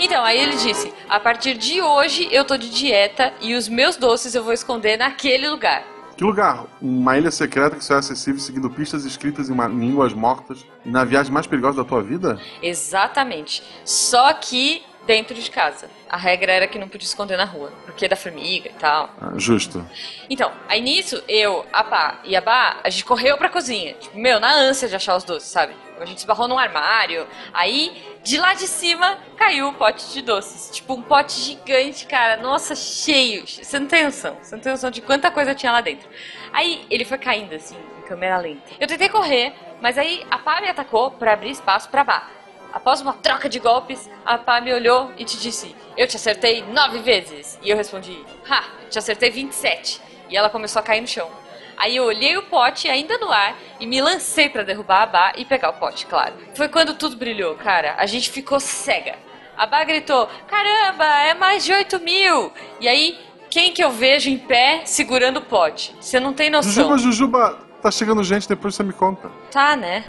[0.00, 3.96] Então, aí ele disse: a partir de hoje eu tô de dieta e os meus
[3.96, 5.84] doces eu vou esconder naquele lugar.
[6.16, 6.66] Que lugar?
[6.80, 10.64] Uma ilha secreta que só é acessível seguindo pistas escritas em, uma, em línguas mortas
[10.84, 12.38] e na viagem mais perigosa da tua vida?
[12.62, 13.62] Exatamente.
[13.84, 15.88] Só que dentro de casa.
[16.08, 19.10] A regra era que não podia esconder na rua, porque é da formiga e tal.
[19.20, 19.84] Ah, justo.
[20.28, 23.94] Então, aí nisso, eu, a Pá e a Bá, a gente correu pra cozinha.
[23.94, 25.74] Tipo, meu, na ânsia de achar os doces, sabe?
[26.00, 27.26] A gente esbarrou num armário.
[27.52, 30.74] Aí, de lá de cima, caiu o pote de doces.
[30.74, 32.42] Tipo, um pote gigante, cara.
[32.42, 33.46] Nossa, cheio.
[33.46, 34.36] Você não tem noção.
[34.42, 36.08] Você não tem noção de quanta coisa tinha lá dentro.
[36.52, 38.62] Aí, ele foi caindo, assim, em câmera lenta.
[38.80, 42.28] Eu tentei correr, mas aí a Pá me atacou pra abrir espaço pra Bá.
[42.72, 46.62] Após uma troca de golpes, a Pá me olhou e te disse: Eu te acertei
[46.62, 47.58] nove vezes.
[47.62, 50.00] E eu respondi: Ha, te acertei 27.
[50.30, 51.30] E ela começou a cair no chão.
[51.76, 55.32] Aí eu olhei o pote ainda no ar e me lancei pra derrubar a Bá
[55.36, 56.34] e pegar o pote, claro.
[56.54, 57.94] Foi quando tudo brilhou, cara.
[57.98, 59.16] A gente ficou cega.
[59.56, 62.52] A Bá gritou: Caramba, é mais de 8 mil!
[62.80, 63.18] E aí,
[63.50, 65.94] quem que eu vejo em pé segurando o pote?
[66.00, 66.72] Você não tem noção.
[66.72, 69.30] Jujuba, Jujuba, tá chegando gente, depois você me conta.
[69.50, 70.04] Tá, né?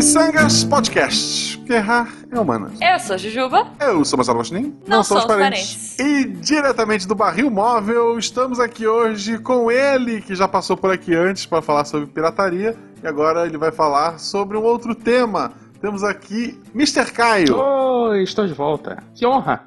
[0.00, 1.58] Missangas Podcast.
[1.58, 2.72] Porque errar é humanas.
[2.80, 3.70] Eu sou a Jujuba.
[3.78, 4.74] Eu sou Marcelo Agostinho.
[4.86, 5.98] Não somos parentes.
[5.98, 11.14] E diretamente do Barril Móvel, estamos aqui hoje com ele, que já passou por aqui
[11.14, 12.74] antes para falar sobre pirataria.
[13.02, 15.52] E agora ele vai falar sobre um outro tema.
[15.82, 17.12] Temos aqui Mr.
[17.12, 17.58] Caio.
[17.58, 19.04] Oi, estou de volta.
[19.14, 19.66] Que honra.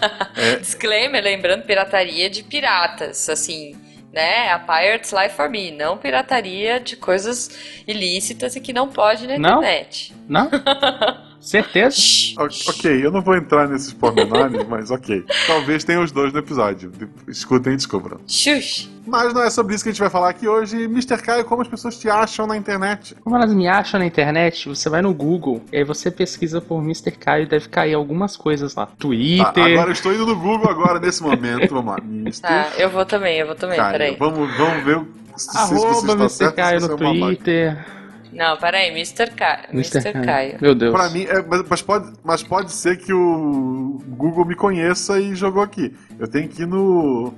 [0.60, 3.76] Disclaimer, lembrando, pirataria de piratas, assim,
[4.14, 4.50] né?
[4.52, 7.50] A Pirates Life for Me, não pirataria de coisas
[7.86, 9.58] ilícitas e que não pode na Não?
[9.58, 10.14] internet.
[10.28, 10.48] Não?
[11.44, 11.96] Certeza?
[11.96, 12.34] Shhh.
[12.38, 15.24] O- Ok, eu não vou entrar nesses pormenores, mas ok.
[15.46, 16.90] Talvez tenha os dois no episódio.
[17.28, 18.18] Escutem e descubram.
[18.26, 18.88] Xuxa.
[19.06, 20.84] Mas não é sobre isso que a gente vai falar aqui hoje.
[20.84, 21.18] Mr.
[21.22, 23.14] Caio, como as pessoas te acham na internet?
[23.20, 26.82] Como elas me acham na internet, você vai no Google e aí você pesquisa por
[26.82, 27.10] Mr.
[27.12, 28.86] Caio e deve cair algumas coisas lá.
[28.86, 29.44] Tá, Twitter.
[29.64, 31.74] agora eu estou indo no Google agora, nesse momento.
[31.74, 31.98] Vamos lá.
[32.02, 32.40] Mr.
[32.40, 33.92] Tá, eu vou também, eu vou também, Caio.
[33.92, 34.16] peraí.
[34.18, 36.56] Vamos, vamos ver o- se, se Arroba você está Mr.
[36.56, 36.96] Caio se no é.
[36.96, 37.86] Twitter.
[38.34, 39.30] Não, peraí, Mr.
[39.30, 39.68] Caio.
[39.72, 40.12] Mr.
[40.24, 40.58] Caio.
[40.60, 40.92] Meu Deus.
[40.92, 45.62] Pra mim, é, mas, pode, mas pode ser que o Google me conheça e jogou
[45.62, 45.96] aqui.
[46.18, 47.32] Eu tenho que ir no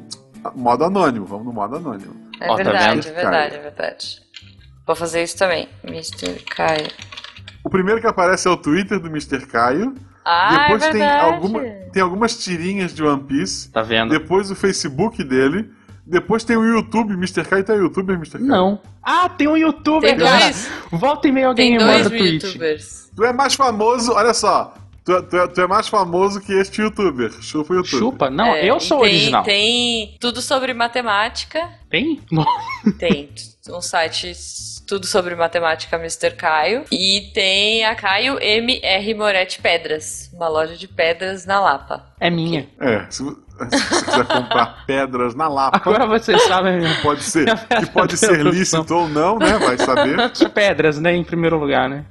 [0.55, 1.27] modo anônimo.
[1.27, 2.15] Vamos no modo anônimo.
[2.41, 3.09] É tá verdade, vendo?
[3.09, 4.23] é verdade, é verdade.
[4.87, 6.43] Vou fazer isso também, Mr.
[6.45, 6.89] Caio.
[7.65, 9.45] O primeiro que aparece é o Twitter do Mr.
[9.47, 9.95] Caio.
[10.25, 11.25] Ah, Depois é tem, verdade.
[11.25, 11.61] alguma,
[11.93, 13.71] tem algumas tirinhas de One Piece.
[13.71, 14.11] Tá vendo?
[14.11, 15.71] Depois o Facebook dele.
[16.07, 17.15] Depois tem o YouTube.
[17.15, 17.45] Mr.
[17.45, 18.33] Caio tá youtuber, Mr.
[18.39, 18.47] Caio?
[18.47, 18.81] Não.
[19.03, 20.45] Ah, tem um youtuber, Tem cara.
[20.45, 22.45] dois, Volta e meia alguém tem dois tweet.
[22.47, 23.11] youtubers.
[23.15, 24.75] Tu é mais famoso, olha só.
[25.05, 27.31] Tu, tu é, tu é mais famoso que este youtuber.
[27.41, 27.99] Chupa o YouTube.
[27.99, 28.31] Chupa?
[28.31, 29.43] Não, É, eu sou tem, original.
[29.45, 31.69] Tem tudo sobre matemática.
[31.89, 32.21] Tem?
[32.99, 33.31] Tem
[33.71, 34.33] um site
[34.87, 36.31] tudo sobre matemática Mr.
[36.37, 36.85] Caio.
[36.93, 42.07] E tem a Caio MR Moretti Pedras, uma loja de pedras na Lapa.
[42.21, 42.69] É minha.
[42.81, 43.07] É,
[43.71, 47.03] se, quiser comprar pedras na Lapa, Agora vocês sabem mesmo.
[47.03, 47.47] pode ser,
[47.81, 49.59] que pode ser lícito ou não, né?
[49.59, 50.17] Vai saber.
[50.55, 51.15] Pedras, né?
[51.15, 52.05] Em primeiro lugar, né?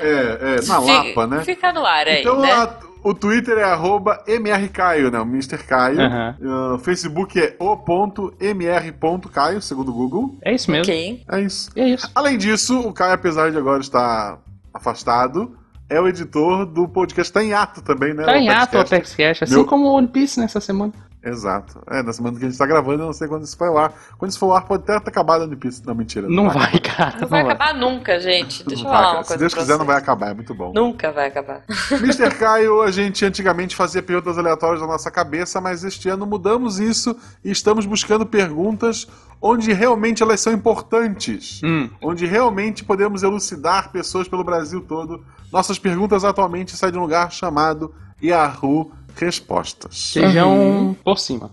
[0.00, 1.42] É, é na Lapa, né?
[1.44, 2.52] Fica no ar aí, Então né?
[2.52, 5.18] a- o Twitter é arroba mrcaio, né?
[5.20, 5.58] O Mr.
[5.58, 6.00] Caio.
[6.00, 6.36] Aham.
[6.40, 10.38] Uh, O Facebook é o.mr.caio, segundo o Google.
[10.42, 10.84] É isso mesmo.
[10.90, 11.22] Ok.
[11.30, 11.70] É isso.
[11.76, 12.10] É isso.
[12.14, 14.38] Além disso, o Caio, apesar de agora estar
[14.72, 15.54] afastado,
[15.88, 18.24] é o editor do podcast Tá em Ato também, né?
[18.24, 18.80] Tá em ato o.
[18.80, 20.92] Apex Cash, assim Meu- como o One Piece nessa semana.
[21.24, 21.82] Exato.
[21.88, 23.92] É, na semana que a gente tá gravando, eu não sei quando isso vai ar.
[24.18, 25.82] Quando isso for ar, pode até ter acabado no Piece.
[25.86, 26.28] Não, mentira.
[26.28, 27.16] Não vai, cara.
[27.20, 28.60] Não vai acabar nunca, gente.
[28.60, 30.02] Não Deixa eu vai, falar uma Se coisa Deus pra quiser, não vai vocês.
[30.02, 30.30] acabar.
[30.30, 30.72] É muito bom.
[30.74, 31.62] Nunca vai acabar.
[31.90, 32.34] Mr.
[32.36, 37.16] Caio, a gente antigamente fazia perguntas aleatórias da nossa cabeça, mas este ano mudamos isso
[37.42, 39.06] e estamos buscando perguntas
[39.40, 41.60] onde realmente elas são importantes.
[41.64, 41.88] Hum.
[42.02, 45.24] Onde realmente podemos elucidar pessoas pelo Brasil todo.
[45.52, 50.12] Nossas perguntas atualmente saem de um lugar chamado Yahoo Respostas.
[50.12, 51.50] Feijão por cima.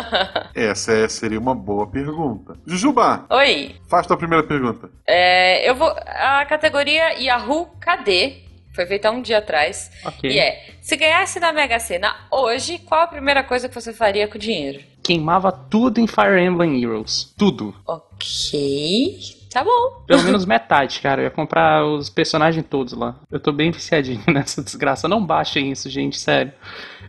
[0.54, 2.56] Essa é- seria uma boa pergunta.
[2.66, 4.90] Jujuba, Oi, faz tua primeira pergunta.
[5.06, 5.88] é, eu vou.
[5.88, 8.42] A categoria Yahoo KD
[8.74, 9.90] foi feita um dia atrás.
[10.04, 10.30] Ok.
[10.30, 14.26] E é: se ganhasse na Mega Sena hoje, qual a primeira coisa que você faria
[14.28, 14.80] com o dinheiro?
[15.02, 17.34] Queimava tudo em Fire Emblem Heroes.
[17.36, 17.74] Tudo.
[17.86, 19.18] Ok.
[19.52, 20.02] Tá bom.
[20.06, 21.20] Pelo menos metade, cara.
[21.20, 23.14] Eu ia comprar os personagens todos lá.
[23.30, 25.06] Eu tô bem viciadinho nessa desgraça.
[25.06, 26.52] Não baixem isso, gente, sério.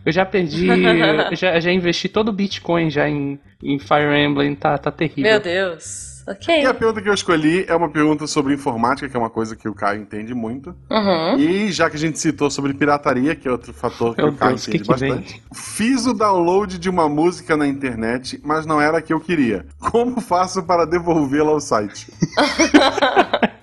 [0.06, 0.68] Eu já perdi.
[0.70, 4.54] eu já, já investi todo o Bitcoin já em, em Fire Emblem.
[4.54, 5.24] Tá, tá terrível.
[5.24, 6.14] Meu Deus.
[6.28, 6.62] Ok.
[6.62, 9.54] E a pergunta que eu escolhi é uma pergunta sobre informática, que é uma coisa
[9.54, 10.74] que o Caio entende muito.
[10.90, 11.38] Uhum.
[11.38, 14.36] E já que a gente citou sobre pirataria, que é outro fator que Meu o
[14.36, 15.10] Caio Deus, que entende que vem?
[15.10, 15.42] bastante.
[15.54, 19.66] Fiz o download de uma música na internet, mas não era a que eu queria.
[19.78, 22.12] Como faço para devolvê-la ao site?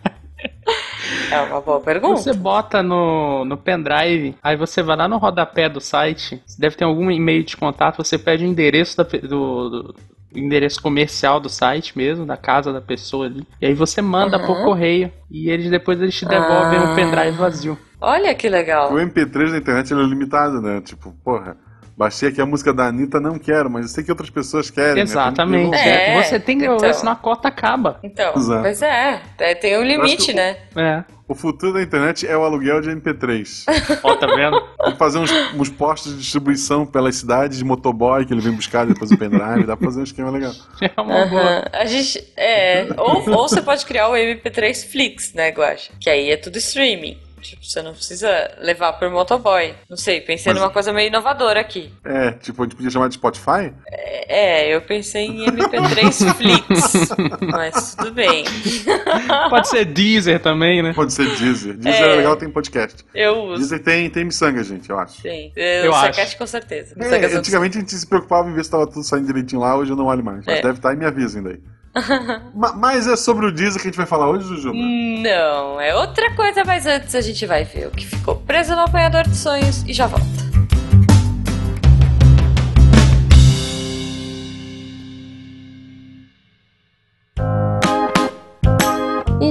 [1.34, 2.18] É uma boa pergunta.
[2.18, 6.86] Você bota no, no pendrive, aí você vai lá no rodapé do site, deve ter
[6.86, 9.96] algum e-mail de contato, você pede o endereço da, do, do
[10.36, 13.46] endereço comercial do site mesmo, da casa da pessoa ali.
[13.62, 14.46] E aí você manda uhum.
[14.46, 16.84] por correio e eles depois eles te devolvem ah.
[16.84, 17.78] um pendrive vazio.
[18.02, 18.92] Olha que legal.
[18.92, 20.82] O MP3 da internet é limitado, né?
[20.82, 21.56] Tipo, porra.
[21.96, 24.96] Baixei aqui a música da Anitta, não quero, mas eu sei que outras pessoas querem.
[24.96, 25.02] Né?
[25.02, 25.70] Exatamente.
[25.70, 26.18] Né?
[26.18, 26.66] É, você tem que.
[26.66, 28.00] Então, senão a cota acaba.
[28.02, 28.62] Então, Exato.
[28.62, 29.22] pois é.
[29.38, 30.58] é tem um limite, né?
[30.76, 31.04] É.
[31.28, 33.66] O futuro da internet é o aluguel de MP3.
[34.04, 34.60] Ó, tá vendo?
[34.84, 38.86] Tem fazer uns, uns postos de distribuição pelas cidades de motoboy que ele vem buscar
[38.86, 39.64] depois o pendrive.
[39.66, 40.52] Dá pra fazer um esquema legal.
[40.82, 41.64] É uma boa.
[41.72, 42.24] A gente.
[42.36, 42.88] É.
[42.98, 45.94] Ou, ou você pode criar o MP3 Flix, né, Guacha?
[46.00, 47.18] Que aí é tudo streaming.
[47.44, 48.30] Tipo, você não precisa
[48.60, 49.76] levar por motoboy.
[49.90, 50.62] Não sei, pensei Mas...
[50.62, 51.92] numa coisa meio inovadora aqui.
[52.04, 53.74] É, tipo, a gente podia chamar de Spotify?
[53.88, 57.10] É, é eu pensei em MP3 Flix.
[57.42, 58.46] mas tudo bem.
[59.50, 60.94] Pode ser Deezer também, né?
[60.94, 61.76] Pode ser Deezer.
[61.76, 63.04] Deezer é, é legal, tem podcast.
[63.14, 63.58] Eu uso.
[63.58, 65.22] Deezer tem, tem miçanga, gente, eu acho.
[65.22, 65.52] Tem.
[65.56, 66.38] Eu, eu acho.
[66.38, 66.96] com certeza.
[66.98, 69.92] É, antigamente a gente se preocupava em ver se tava tudo saindo direitinho lá, hoje
[69.92, 70.46] eu não olho mais.
[70.46, 70.62] Mas é.
[70.62, 71.60] deve estar e me avisem daí.
[72.76, 74.76] mas é sobre o Deezer que a gente vai falar hoje, Jujuba?
[74.76, 78.82] Não, é outra coisa, mas antes a gente vai ver o que ficou preso no
[78.82, 80.53] apanhador de sonhos e já volta.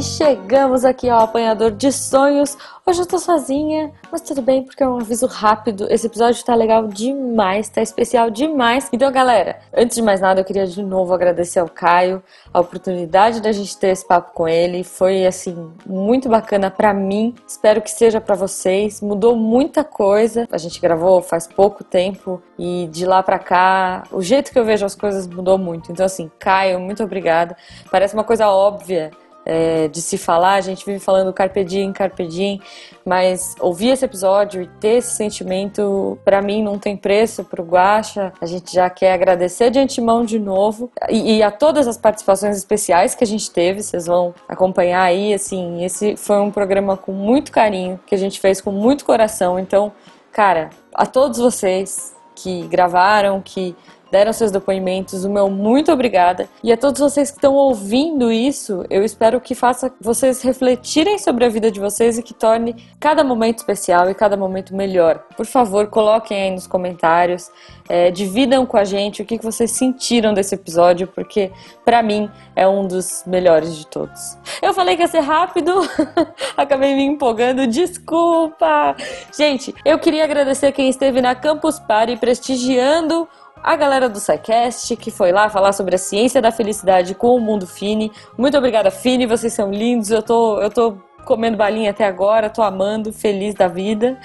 [0.03, 2.59] Chegamos aqui ao apanhador de sonhos.
[2.85, 5.87] Hoje eu tô sozinha, mas tudo bem, porque é um aviso rápido.
[5.89, 8.89] Esse episódio tá legal demais, tá especial demais.
[8.93, 12.21] Então, galera, antes de mais nada, eu queria de novo agradecer ao Caio
[12.53, 14.83] a oportunidade da gente ter esse papo com ele.
[14.83, 17.33] Foi, assim, muito bacana para mim.
[17.47, 19.01] Espero que seja para vocês.
[19.01, 20.49] Mudou muita coisa.
[20.51, 24.65] A gente gravou faz pouco tempo e de lá para cá, o jeito que eu
[24.65, 25.93] vejo as coisas mudou muito.
[25.93, 27.57] Então, assim, Caio, muito obrigada.
[27.89, 29.13] Parece uma coisa óbvia
[29.45, 32.61] é, de se falar, a gente vive falando carpe diem, carpe diem,
[33.05, 38.33] mas ouvir esse episódio e ter esse sentimento, para mim não tem preço pro Guacha.
[38.41, 42.57] A gente já quer agradecer de antemão de novo e, e, a todas as participações
[42.57, 47.13] especiais que a gente teve, vocês vão acompanhar aí, assim, esse foi um programa com
[47.13, 49.59] muito carinho, que a gente fez com muito coração.
[49.59, 49.93] Então,
[50.31, 53.77] cara, a todos vocês que gravaram, que
[54.13, 56.47] deram seus depoimentos, o meu muito obrigada.
[56.63, 61.47] E a todos vocês que estão ouvindo isso, eu espero que faça vocês refletirem sobre
[61.47, 65.25] a vida de vocês e que torne cada momento especial e cada momento melhor.
[65.35, 67.51] Por favor, coloquem aí nos comentários,
[67.89, 71.51] é, dividam com a gente o que vocês sentiram desse episódio, porque
[71.83, 74.37] para mim é um dos melhores de todos.
[74.61, 75.73] Eu falei que ia ser rápido,
[76.55, 78.95] acabei me empolgando, desculpa!
[79.35, 83.27] Gente, eu queria agradecer quem esteve na Campus Party prestigiando
[83.63, 87.41] a galera do SciCast, que foi lá falar sobre a ciência da felicidade com o
[87.41, 88.11] Mundo Fini.
[88.37, 90.11] Muito obrigada, Fini, vocês são lindos.
[90.11, 94.19] Eu tô, eu tô comendo balinha até agora, tô amando, feliz da vida.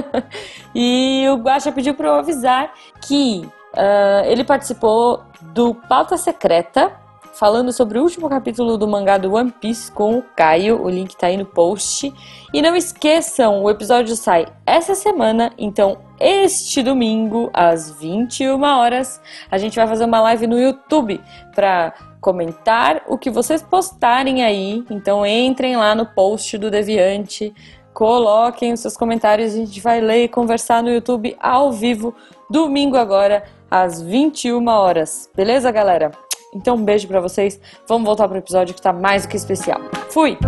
[0.74, 6.92] e o Guaxa pediu para eu avisar que uh, ele participou do Pauta Secreta,
[7.32, 10.82] falando sobre o último capítulo do mangá do One Piece com o Caio.
[10.82, 12.12] O link tá aí no post.
[12.52, 19.20] E não esqueçam, o episódio sai essa semana, então este domingo às 21 horas,
[19.50, 21.20] a gente vai fazer uma live no YouTube
[21.54, 24.84] para comentar o que vocês postarem aí.
[24.90, 27.54] Então entrem lá no post do Deviante,
[27.92, 32.14] coloquem os seus comentários, a gente vai ler e conversar no YouTube ao vivo
[32.50, 35.30] domingo agora às 21 horas.
[35.34, 36.12] Beleza, galera?
[36.54, 37.60] Então, um beijo para vocês.
[37.86, 39.80] Vamos voltar pro episódio que tá mais do que especial.
[40.10, 40.38] Fui!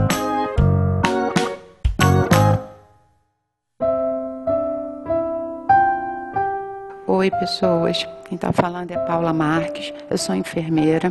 [7.10, 8.06] Oi, pessoas.
[8.28, 9.94] Quem está falando é Paula Marques.
[10.10, 11.10] Eu sou enfermeira,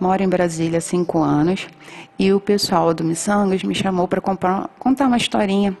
[0.00, 1.68] moro em Brasília há cinco anos
[2.18, 5.76] e o pessoal do Missangas me chamou para contar uma historinha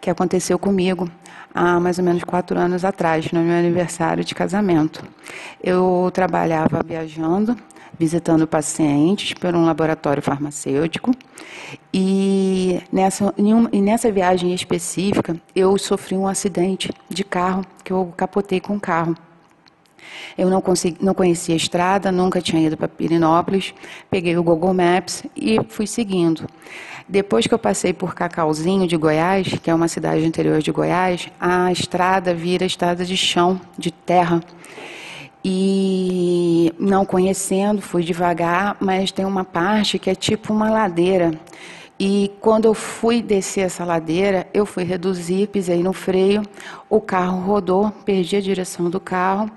[0.00, 1.10] que aconteceu comigo
[1.52, 5.04] há mais ou menos quatro anos atrás, no meu aniversário de casamento.
[5.60, 7.56] Eu trabalhava viajando
[7.98, 11.12] visitando pacientes por um laboratório farmacêutico.
[11.92, 13.34] E nessa,
[13.72, 18.80] e nessa viagem específica, eu sofri um acidente de carro, que eu capotei com o
[18.80, 19.16] carro.
[20.36, 23.74] Eu não, consegui, não conhecia a estrada, nunca tinha ido para Pirinópolis.
[24.10, 26.46] Peguei o Google Maps e fui seguindo.
[27.08, 31.28] Depois que eu passei por Cacauzinho de Goiás, que é uma cidade interior de Goiás,
[31.40, 34.40] a estrada vira estrada de chão, de terra.
[35.50, 41.32] E não conhecendo, fui devagar, mas tem uma parte que é tipo uma ladeira.
[41.98, 46.42] E quando eu fui descer essa ladeira, eu fui reduzir, pisei no freio,
[46.86, 49.50] o carro rodou, perdi a direção do carro.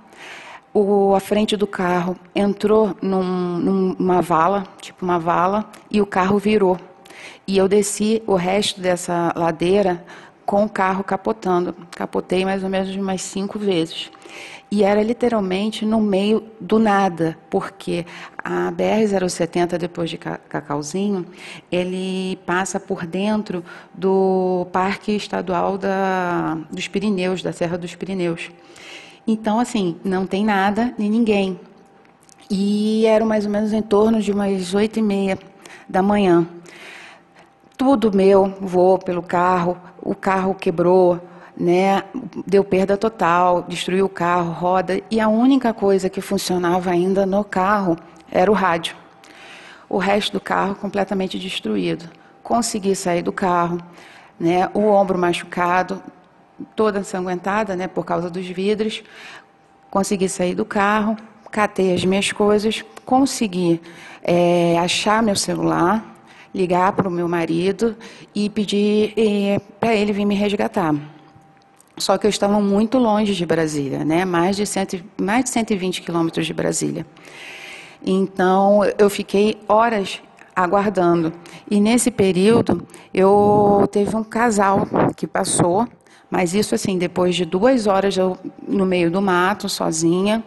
[0.73, 3.57] O, a frente do carro entrou num,
[3.99, 6.79] numa vala, tipo uma vala, e o carro virou.
[7.45, 10.01] E eu desci o resto dessa ladeira
[10.45, 11.75] com o carro capotando.
[11.91, 14.09] Capotei mais ou menos umas cinco vezes.
[14.73, 18.05] E era literalmente no meio do nada, porque
[18.37, 21.25] a BR-070, depois de Cacauzinho,
[21.69, 28.49] ele passa por dentro do Parque Estadual da, dos Pirineus, da Serra dos Pirineus.
[29.27, 31.59] Então, assim, não tem nada nem ninguém.
[32.49, 35.37] E era mais ou menos em torno de umas oito e meia
[35.87, 36.47] da manhã.
[37.77, 41.19] Tudo meu voou pelo carro, o carro quebrou,
[41.55, 42.03] né,
[42.45, 47.43] deu perda total, destruiu o carro, roda, e a única coisa que funcionava ainda no
[47.43, 47.97] carro
[48.31, 48.95] era o rádio.
[49.89, 52.09] O resto do carro completamente destruído.
[52.41, 53.79] Consegui sair do carro,
[54.39, 56.01] né, o ombro machucado,
[56.75, 59.03] toda ensanguentada, né, por causa dos vidros.
[59.89, 61.17] Consegui sair do carro,
[61.51, 63.81] catei as minhas coisas, consegui
[64.23, 66.03] é, achar meu celular,
[66.53, 67.95] ligar para o meu marido
[68.33, 70.95] e pedir é, para ele vir me resgatar.
[71.97, 74.25] Só que eu estava muito longe de Brasília, né?
[74.25, 77.05] mais, de cento, mais de 120 quilômetros de Brasília.
[78.03, 80.21] Então, eu fiquei horas
[80.55, 81.33] aguardando.
[81.69, 85.87] E nesse período, eu teve um casal que passou,
[86.29, 90.43] mas isso assim, depois de duas horas eu, no meio do mato, sozinha,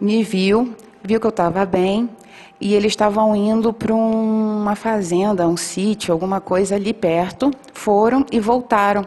[0.00, 2.08] me viu, viu que eu estava bem,
[2.60, 8.38] e eles estavam indo para uma fazenda, um sítio, alguma coisa ali perto, foram e
[8.38, 9.06] voltaram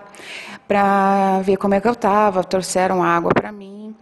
[0.68, 3.96] para ver como é que eu estava, trouxeram água para mim,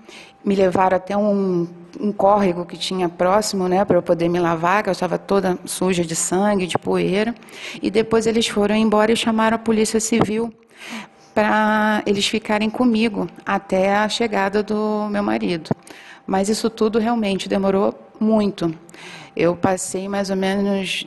[0.44, 1.68] me levaram até um,
[2.00, 5.58] um córrego que tinha próximo, né, para eu poder me lavar, que eu estava toda
[5.66, 7.34] suja de sangue, de poeira,
[7.82, 10.54] e depois eles foram embora e chamaram a polícia civil
[11.34, 15.72] para eles ficarem comigo até a chegada do meu marido.
[16.26, 18.74] Mas isso tudo realmente demorou muito.
[19.36, 21.06] Eu passei mais ou menos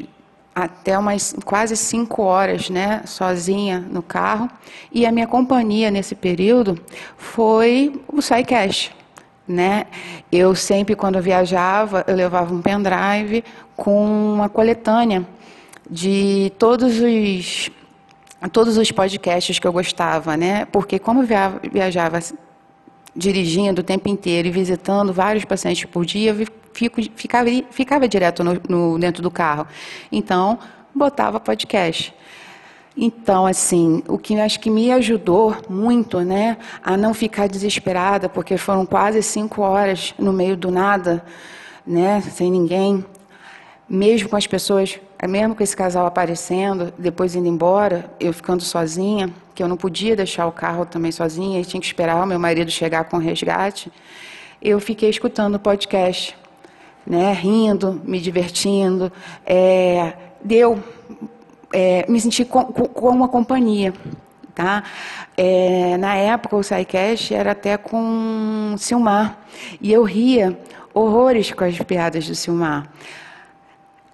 [0.56, 4.48] até umas quase cinco horas, né, sozinha no carro.
[4.90, 6.80] E a minha companhia nesse período
[7.18, 8.90] foi o SciCash.
[9.46, 9.84] Né?
[10.32, 13.44] Eu sempre, quando viajava, eu levava um pendrive
[13.76, 15.26] com uma coletânea
[15.88, 17.70] de todos os
[18.52, 20.66] todos os podcasts que eu gostava, né?
[20.66, 21.26] Porque como eu
[21.72, 22.20] viajava
[23.14, 26.34] dirigindo o tempo inteiro e visitando vários pacientes por dia,
[26.76, 29.66] fico, ficava, ficava direto no, no, dentro do carro.
[30.12, 30.58] Então,
[30.94, 32.14] botava podcast.
[32.96, 38.56] Então, assim, o que acho que me ajudou muito, né, a não ficar desesperada, porque
[38.56, 41.22] foram quase cinco horas no meio do nada,
[41.86, 43.04] né, sem ninguém,
[43.86, 49.30] mesmo com as pessoas, mesmo com esse casal aparecendo, depois indo embora, eu ficando sozinha,
[49.54, 52.38] que eu não podia deixar o carro também sozinha, e tinha que esperar o meu
[52.38, 53.92] marido chegar com o resgate,
[54.62, 56.34] eu fiquei escutando o podcast
[57.06, 59.12] né, rindo, me divertindo.
[59.44, 60.82] É, deu,
[61.72, 63.94] é, me senti com, com, uma companhia.
[64.54, 64.82] Tá?
[65.36, 69.38] É, na época, o SciCast era até com Silmar.
[69.80, 70.58] E eu ria
[70.94, 72.88] horrores com as piadas do Silmar.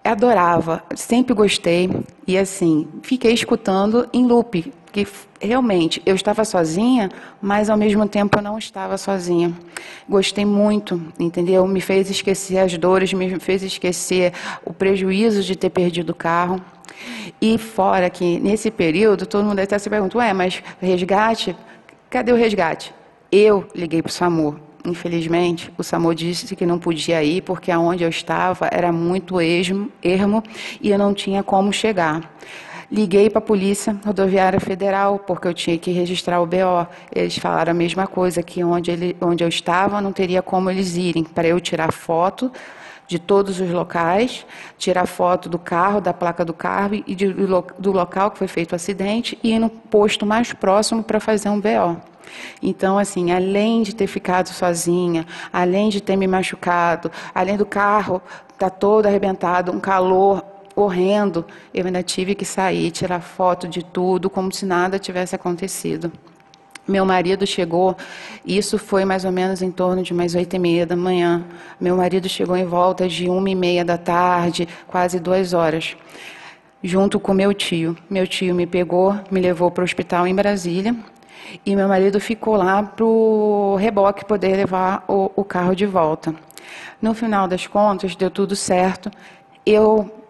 [0.04, 1.88] Adorava, sempre gostei.
[2.26, 5.06] E assim, fiquei escutando em loop que
[5.40, 9.52] realmente eu estava sozinha, mas ao mesmo tempo eu não estava sozinha.
[10.08, 11.66] Gostei muito, entendeu?
[11.66, 14.32] Me fez esquecer as dores, me fez esquecer
[14.64, 16.60] o prejuízo de ter perdido o carro.
[17.40, 21.56] E fora que nesse período todo mundo até se pergunta, ué, mas resgate?
[22.10, 22.94] Cadê o resgate?
[23.30, 24.60] Eu liguei para o SAMU.
[24.84, 29.90] Infelizmente, o SAMU disse que não podia ir porque aonde eu estava era muito ermo,
[30.02, 30.42] ermo
[30.80, 32.30] e eu não tinha como chegar.
[32.92, 36.86] Liguei para a Polícia Rodoviária Federal, porque eu tinha que registrar o BO.
[37.10, 40.94] Eles falaram a mesma coisa, que onde, ele, onde eu estava não teria como eles
[40.94, 42.52] irem, para eu tirar foto
[43.06, 44.44] de todos os locais,
[44.76, 47.32] tirar foto do carro, da placa do carro e de,
[47.78, 51.48] do local que foi feito o acidente e ir no posto mais próximo para fazer
[51.48, 51.96] um BO.
[52.62, 58.20] Então, assim, além de ter ficado sozinha, além de ter me machucado, além do carro
[58.52, 63.84] estar tá todo arrebentado, um calor horrendo, eu ainda tive que sair, tirar foto de
[63.84, 66.10] tudo, como se nada tivesse acontecido.
[66.86, 67.96] Meu marido chegou,
[68.44, 71.44] isso foi mais ou menos em torno de mais oito e meia da manhã.
[71.80, 75.96] Meu marido chegou em volta de uma e meia da tarde, quase duas horas,
[76.82, 77.96] junto com meu tio.
[78.10, 80.96] Meu tio me pegou, me levou para o hospital em Brasília,
[81.64, 86.34] e meu marido ficou lá para o reboque poder levar o, o carro de volta.
[87.00, 89.08] No final das contas, deu tudo certo.
[89.64, 90.21] Eu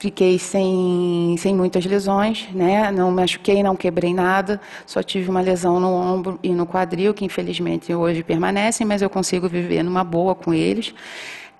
[0.00, 2.90] Fiquei sem, sem muitas lesões, né?
[2.90, 7.22] não machuquei, não quebrei nada, só tive uma lesão no ombro e no quadril, que
[7.22, 10.94] infelizmente hoje permanecem, mas eu consigo viver numa boa com eles.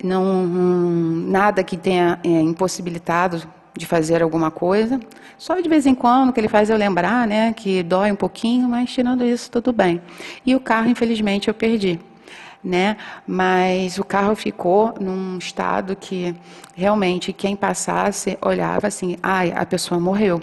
[0.03, 3.43] Não, nada que tenha é, impossibilitado
[3.77, 4.99] de fazer alguma coisa.
[5.37, 8.67] Só de vez em quando que ele faz eu lembrar, né, que dói um pouquinho,
[8.67, 10.01] mas tirando isso tudo bem.
[10.43, 11.99] E o carro, infelizmente, eu perdi.
[12.63, 12.97] Né?
[13.25, 16.35] Mas o carro ficou num estado que
[16.75, 20.41] realmente quem passasse olhava assim, ai, a pessoa morreu.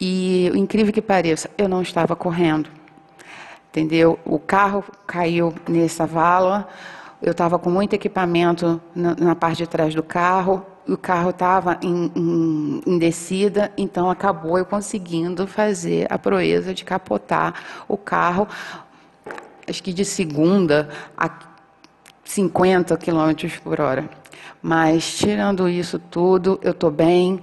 [0.00, 2.70] E incrível que pareça, eu não estava correndo.
[3.70, 4.18] Entendeu?
[4.24, 6.68] O carro caiu nessa vala,
[7.22, 11.78] eu estava com muito equipamento na, na parte de trás do carro, o carro estava
[11.82, 17.54] em, em, em, descida, então acabou eu conseguindo fazer a proeza de capotar
[17.86, 18.48] o carro,
[19.68, 21.30] acho que de segunda a
[22.24, 24.08] 50 km por hora.
[24.60, 27.40] Mas tirando isso tudo, eu estou bem.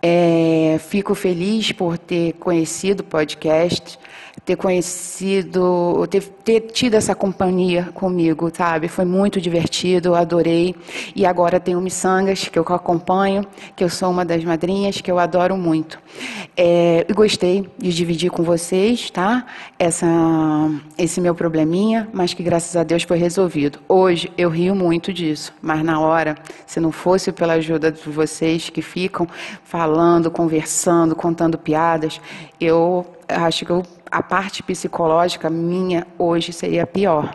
[0.00, 3.98] É, fico feliz por ter conhecido o podcast
[4.44, 8.88] ter conhecido, ter, ter, tido essa companhia comigo, sabe?
[8.88, 10.74] Foi muito divertido, adorei.
[11.14, 13.46] E agora tem o Missangas, que eu acompanho,
[13.76, 15.98] que eu sou uma das madrinhas, que eu adoro muito.
[16.56, 19.46] É, gostei de dividir com vocês, tá?
[19.78, 20.06] Essa,
[20.98, 23.78] esse meu probleminha, mas que graças a Deus foi resolvido.
[23.88, 26.36] Hoje eu rio muito disso, mas na hora,
[26.66, 29.26] se não fosse pela ajuda de vocês que ficam
[29.62, 32.20] falando, conversando, contando piadas,
[32.60, 37.34] eu acho que eu a parte psicológica minha hoje seria pior.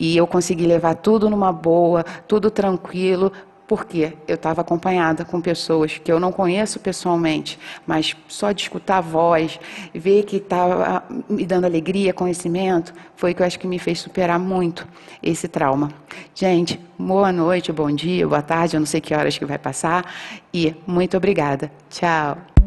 [0.00, 3.30] E eu consegui levar tudo numa boa, tudo tranquilo,
[3.66, 8.96] porque eu estava acompanhada com pessoas que eu não conheço pessoalmente, mas só de escutar
[8.96, 9.60] a voz,
[9.92, 14.00] ver que estava me dando alegria, conhecimento, foi o que eu acho que me fez
[14.00, 14.88] superar muito
[15.22, 15.90] esse trauma.
[16.34, 20.06] Gente, boa noite, bom dia, boa tarde, eu não sei que horas que vai passar,
[20.54, 21.70] e muito obrigada.
[21.90, 22.57] Tchau.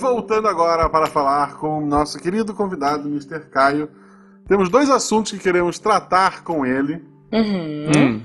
[0.00, 3.40] Voltando agora para falar com o nosso querido convidado, Mr.
[3.50, 3.90] Caio,
[4.48, 7.04] temos dois assuntos que queremos tratar com ele.
[7.32, 7.90] Uhum.
[7.96, 8.22] Hum.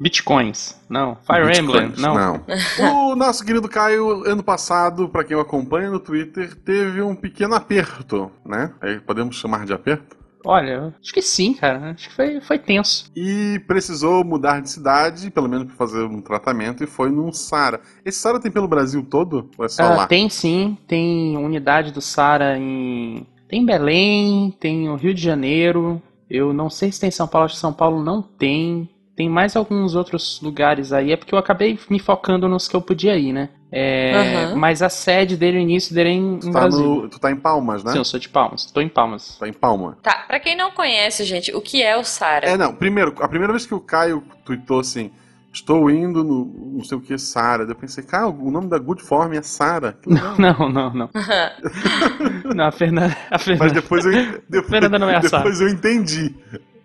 [0.00, 1.16] Bitcoins, não.
[1.16, 2.14] Fire Bitcoins, Emblem, não.
[2.14, 3.12] não.
[3.12, 7.54] o nosso querido Caio, ano passado, para quem o acompanha no Twitter, teve um pequeno
[7.54, 8.72] aperto, né?
[8.80, 10.16] Aí podemos chamar de aperto?
[10.44, 11.90] Olha, acho que sim, cara.
[11.90, 13.10] Acho que foi, foi tenso.
[13.14, 17.80] E precisou mudar de cidade, pelo menos para fazer um tratamento, e foi num SARA.
[18.04, 19.50] Esse SARA tem pelo Brasil todo?
[19.58, 20.06] Ou é só uh, lá?
[20.06, 23.26] Tem sim, tem unidade do SARA em.
[23.48, 26.00] Tem Belém, tem o Rio de Janeiro.
[26.28, 28.88] Eu não sei se tem São Paulo, acho que São Paulo não tem.
[29.20, 31.12] Tem mais alguns outros lugares aí.
[31.12, 33.50] É porque eu acabei me focando nos que eu podia ir, né?
[33.70, 34.56] É, uhum.
[34.56, 36.66] Mas a sede dele, o início dele é em, tu em tá.
[36.66, 37.92] No, tu tá em Palmas, né?
[37.92, 38.64] Sim, eu sou de Palmas.
[38.64, 39.36] Tô em Palmas.
[39.38, 39.98] Tá em Palma.
[40.02, 42.48] Tá, pra quem não conhece, gente, o que é o Sara?
[42.48, 45.10] É, não, primeiro, a primeira vez que o Caio tweetou assim,
[45.52, 49.02] estou indo no não sei o que, Sara, eu pensei, cara, o nome da Good
[49.02, 49.98] Form é Sara.
[50.06, 51.10] Não, não, não, não.
[52.56, 53.64] não, a Fernanda, a Fernanda...
[53.64, 54.12] Mas depois eu,
[54.48, 56.34] depois, Fernanda não é a Depois eu entendi.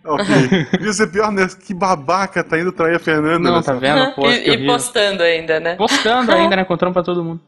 [0.06, 0.26] Ok.
[0.72, 1.48] Podia ser pior, né?
[1.66, 3.52] Que babaca tá indo trair a Fernanda.
[3.52, 4.14] Não, tá vendo?
[4.14, 5.76] Pô, e, e postando ainda, né?
[5.76, 6.64] Postando ainda, né?
[6.64, 7.42] Contando pra todo mundo.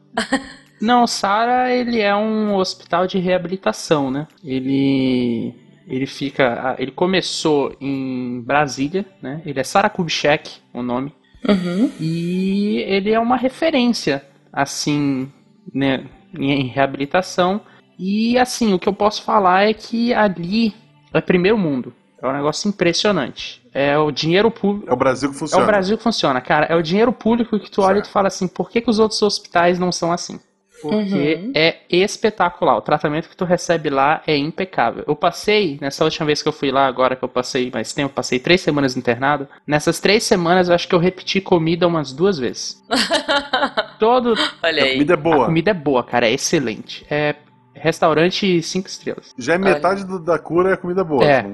[0.80, 4.26] Não, Sara, ele é um hospital de reabilitação, né?
[4.44, 5.54] Ele
[5.88, 9.40] ele fica, ele começou em Brasília, né?
[9.46, 11.14] Ele é Sara Kubitschek, o nome.
[11.48, 11.90] Uhum.
[11.98, 15.32] E ele é uma referência, assim,
[15.72, 16.04] né,
[16.38, 17.62] em reabilitação.
[17.98, 20.74] E assim, o que eu posso falar é que ali
[21.12, 21.94] é primeiro mundo.
[22.20, 23.62] É um negócio impressionante.
[23.72, 24.90] É o dinheiro público.
[24.90, 25.62] É o Brasil que funciona.
[25.62, 26.66] É o Brasil que funciona, cara.
[26.66, 28.06] É o dinheiro público que tu olha certo.
[28.06, 30.40] e tu fala assim: por que, que os outros hospitais não são assim?
[30.80, 31.52] Porque uhum.
[31.54, 32.76] é espetacular.
[32.76, 35.04] O tratamento que tu recebe lá é impecável.
[35.06, 38.14] Eu passei, nessa última vez que eu fui lá, agora que eu passei mais tempo,
[38.14, 39.48] passei três semanas internado.
[39.66, 42.82] Nessas três semanas eu acho que eu repeti comida umas duas vezes.
[43.98, 44.34] Todo.
[44.62, 44.90] Olha aí.
[44.90, 45.42] A comida é boa.
[45.42, 46.28] A comida é boa, cara.
[46.28, 47.04] É excelente.
[47.10, 47.34] É
[47.80, 49.34] Restaurante 5 estrelas.
[49.38, 51.24] Já é metade do, da cura é comida boa.
[51.24, 51.44] É.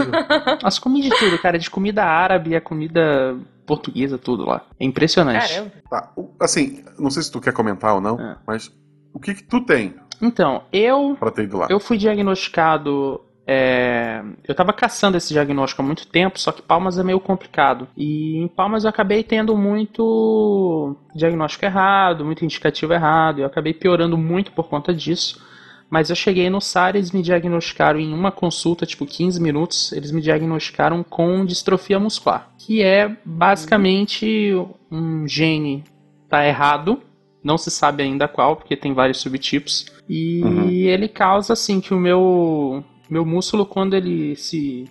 [0.62, 1.58] As comi de tudo, cara.
[1.58, 4.66] De comida árabe a comida portuguesa, tudo lá.
[4.78, 5.48] É impressionante.
[5.48, 5.72] Caramba.
[5.88, 6.12] Tá.
[6.40, 8.36] Assim, não sei se tu quer comentar ou não, é.
[8.46, 8.70] mas
[9.12, 9.94] o que que tu tem?
[10.20, 11.16] Então, eu.
[11.18, 11.66] Pra ter ido lá.
[11.70, 13.20] Eu fui diagnosticado
[13.52, 17.88] é, eu estava caçando esse diagnóstico há muito tempo, só que Palmas é meio complicado.
[17.96, 23.74] E em Palmas eu acabei tendo muito diagnóstico errado, muito indicativo errado, e eu acabei
[23.74, 25.44] piorando muito por conta disso.
[25.90, 30.12] Mas eu cheguei no SAR, eles me diagnosticaram em uma consulta, tipo 15 minutos, eles
[30.12, 34.54] me diagnosticaram com distrofia muscular, que é basicamente
[34.90, 35.82] um gene
[36.28, 37.02] tá errado,
[37.42, 40.68] não se sabe ainda qual, porque tem vários subtipos, e uhum.
[40.68, 44.84] ele causa assim que o meu meu músculo quando ele se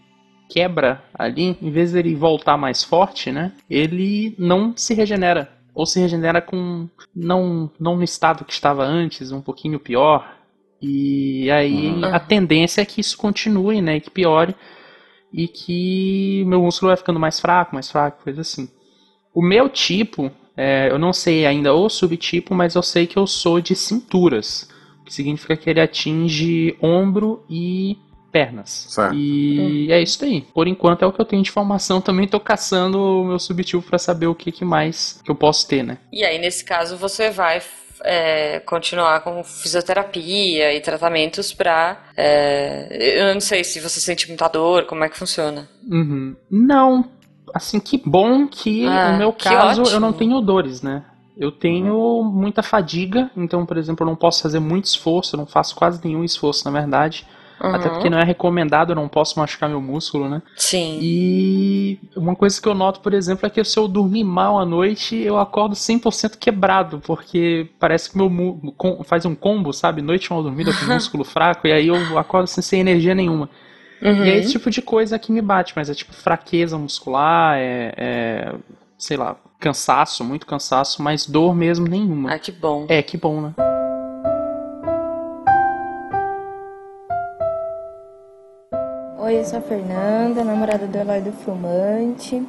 [0.49, 5.99] quebra ali, em vez dele voltar mais forte, né, ele não se regenera ou se
[5.99, 10.38] regenera com não não no estado que estava antes, um pouquinho pior.
[10.81, 12.05] E aí uhum.
[12.05, 14.55] a tendência é que isso continue, né, que piore.
[15.31, 18.67] e que meu músculo vai ficando mais fraco, mais fraco, coisa assim.
[19.33, 23.27] O meu tipo, é, eu não sei ainda o subtipo, mas eu sei que eu
[23.27, 24.69] sou de cinturas,
[25.01, 27.97] o que significa que ele atinge ombro e
[28.31, 28.87] pernas.
[28.89, 29.15] Certo.
[29.15, 30.41] E é isso aí.
[30.53, 32.01] Por enquanto é o que eu tenho de informação.
[32.01, 35.67] Também tô caçando o meu subtipo para saber o que, que mais que eu posso
[35.67, 35.97] ter, né?
[36.11, 37.61] E aí, nesse caso, você vai
[38.03, 41.97] é, continuar com fisioterapia e tratamentos pra.
[42.15, 45.67] É, eu não sei se você sente muita dor, como é que funciona.
[45.89, 46.35] Uhum.
[46.49, 47.05] Não.
[47.53, 49.99] Assim, que bom que Ah, no meu que caso eu ótimo.
[49.99, 51.03] não tenho dores, né?
[51.37, 55.45] Eu tenho muita fadiga, então, por exemplo, eu não posso fazer muito esforço, eu não
[55.47, 57.25] faço quase nenhum esforço, na verdade.
[57.59, 57.93] Até Uhum.
[57.93, 60.41] porque não é recomendado, eu não posso machucar meu músculo, né?
[60.55, 60.97] Sim.
[61.01, 64.65] E uma coisa que eu noto, por exemplo, é que se eu dormir mal à
[64.65, 68.29] noite, eu acordo 100% quebrado, porque parece que meu
[69.03, 70.01] faz um combo, sabe?
[70.01, 73.49] Noite mal dormida com músculo fraco, e aí eu acordo assim, sem energia nenhuma.
[74.01, 74.25] Uhum.
[74.25, 77.93] E é esse tipo de coisa que me bate, mas é tipo fraqueza muscular, é,
[77.97, 78.55] é,
[78.97, 82.33] sei lá, cansaço, muito cansaço, mas dor mesmo nenhuma.
[82.33, 82.85] Ah, que bom.
[82.87, 83.53] É, que bom, né?
[89.29, 92.43] Oi, eu sou a Fernanda, namorada do Eloy do Fumante.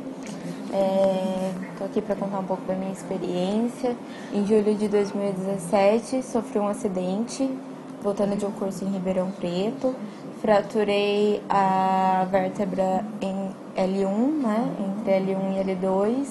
[0.73, 3.95] É, tô aqui para contar um pouco da minha experiência.
[4.33, 7.47] Em julho de 2017, sofri um acidente
[8.03, 9.95] voltando de um curso em Ribeirão Preto.
[10.41, 16.29] Fraturei a vértebra em L1, né, entre L1 e L2,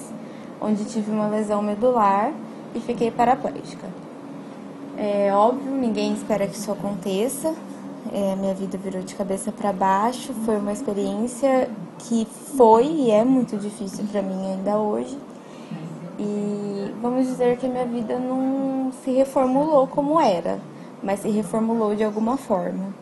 [0.60, 2.32] onde tive uma lesão medular
[2.74, 3.86] e fiquei paraplégica.
[4.98, 7.54] É óbvio, ninguém espera que isso aconteça.
[8.12, 10.32] É, minha vida virou de cabeça para baixo.
[10.44, 15.18] Foi uma experiência que foi e é muito difícil para mim ainda hoje.
[16.18, 20.58] E vamos dizer que minha vida não se reformulou como era,
[21.02, 22.92] mas se reformulou de alguma forma.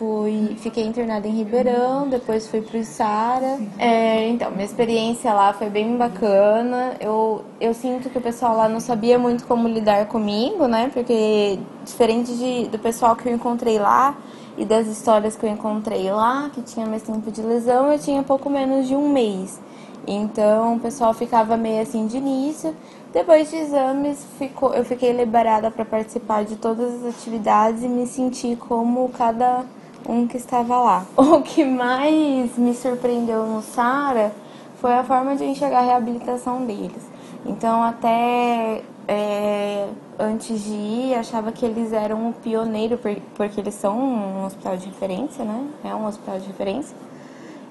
[0.00, 3.58] Fui, fiquei internada em Ribeirão, depois fui pro Sara.
[3.78, 6.94] É, então, minha experiência lá foi bem bacana.
[6.98, 10.90] Eu, eu sinto que o pessoal lá não sabia muito como lidar comigo, né?
[10.90, 14.16] Porque diferente de, do pessoal que eu encontrei lá
[14.56, 18.22] e das histórias que eu encontrei lá, que tinha mais tempo de lesão, eu tinha
[18.22, 19.60] pouco menos de um mês.
[20.06, 22.74] Então o pessoal ficava meio assim de início.
[23.12, 28.06] Depois de exames, ficou, eu fiquei liberada para participar de todas as atividades e me
[28.06, 29.66] senti como cada
[30.10, 31.04] um que estava lá.
[31.16, 34.32] O que mais me surpreendeu no Sara
[34.80, 37.02] foi a forma de enxergar a reabilitação deles.
[37.46, 39.86] Então, até é,
[40.18, 44.76] antes de ir, achava que eles eram o pioneiro, por- porque eles são um hospital
[44.76, 45.66] de referência, né?
[45.84, 46.94] É um hospital de referência.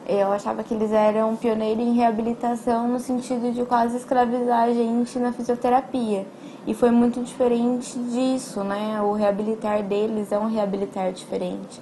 [0.08, 5.20] Eu achava que eles eram pioneiros em reabilitação no sentido de quase escravizar a gente
[5.20, 6.26] na fisioterapia.
[6.66, 9.00] E foi muito diferente disso, né?
[9.04, 11.80] O reabilitar deles é um reabilitar diferente.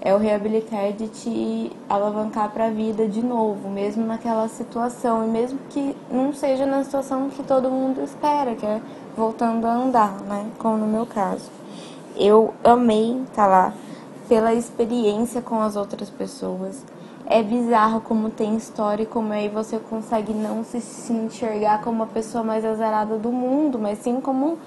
[0.00, 5.24] É o reabilitar de te alavancar para a vida de novo, mesmo naquela situação.
[5.24, 8.80] E mesmo que não seja na situação que todo mundo espera, que é
[9.16, 10.46] voltando a andar, né?
[10.58, 11.50] Como no meu caso.
[12.14, 13.74] Eu amei estar lá
[14.28, 16.84] pela experiência com as outras pessoas.
[17.26, 22.02] É bizarro como tem história e como aí você consegue não se, se enxergar como
[22.02, 24.58] a pessoa mais azarada do mundo, mas sim como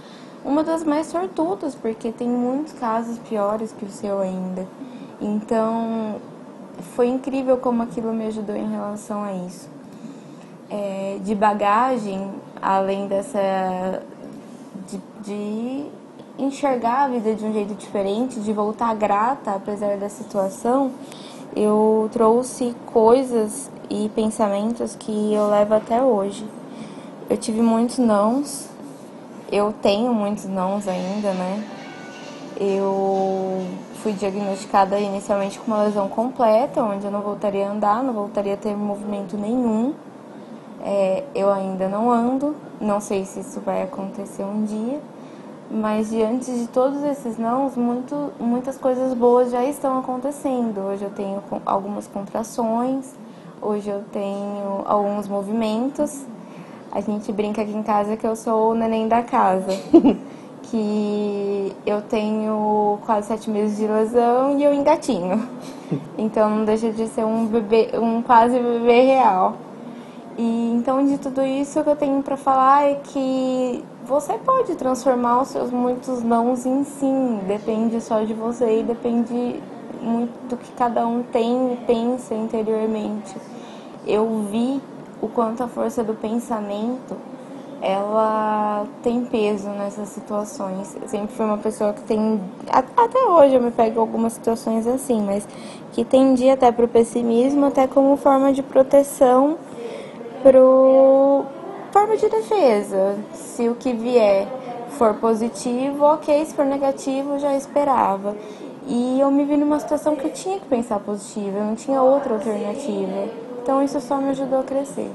[0.44, 4.68] uma das mais sortudas, porque tem muitos casos piores que o seu ainda.
[5.22, 6.16] Então,
[6.96, 9.70] foi incrível como aquilo me ajudou em relação a isso.
[10.70, 14.02] É, de bagagem, além dessa.
[14.88, 15.86] De, de
[16.38, 20.92] enxergar a vida de um jeito diferente, de voltar grata apesar da situação,
[21.56, 26.46] eu trouxe coisas e pensamentos que eu levo até hoje.
[27.30, 28.70] Eu tive muitos nãos,
[29.52, 31.64] eu tenho muitos nãos ainda, né?
[32.58, 33.66] Eu
[34.02, 38.54] fui diagnosticada inicialmente com uma lesão completa, onde eu não voltaria a andar, não voltaria
[38.54, 39.94] a ter movimento nenhum.
[40.82, 45.02] É, eu ainda não ando, não sei se isso vai acontecer um dia,
[45.70, 50.80] mas diante de todos esses nãos, muito, muitas coisas boas já estão acontecendo.
[50.80, 53.14] Hoje eu tenho algumas contrações,
[53.62, 56.26] hoje eu tenho alguns movimentos.
[56.92, 59.72] A gente brinca aqui em casa que eu sou o neném da casa.
[60.70, 65.48] que eu tenho quase sete meses de lesão e eu engatinho.
[66.20, 69.56] Então não deixa de ser um bebê, um quase bebê real.
[70.38, 74.76] E então de tudo isso o que eu tenho para falar é que você pode
[74.76, 79.60] transformar os seus muitos nãos em sim, depende só de você e depende
[80.02, 83.36] muito do que cada um tem e pensa interiormente.
[84.06, 84.80] Eu vi
[85.22, 87.18] o quanto a força do pensamento
[87.82, 90.96] ela tem peso nessas situações.
[91.02, 92.42] Eu sempre fui uma pessoa que tem.
[92.68, 95.48] Até hoje eu me pego algumas situações assim, mas
[95.94, 99.58] que tendia até para o pessimismo, até como forma de proteção,
[100.44, 101.46] pro
[101.92, 103.18] forma de defesa.
[103.34, 104.48] Se o que vier
[104.90, 108.36] for positivo, ok, se for negativo, já esperava.
[108.88, 112.02] E eu me vi numa situação que eu tinha que pensar positivo, eu não tinha
[112.02, 113.30] outra alternativa.
[113.62, 115.12] Então isso só me ajudou a crescer.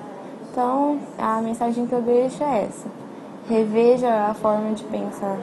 [0.55, 2.87] Então, a mensagem que eu deixo é essa:
[3.49, 5.37] reveja a forma de pensar.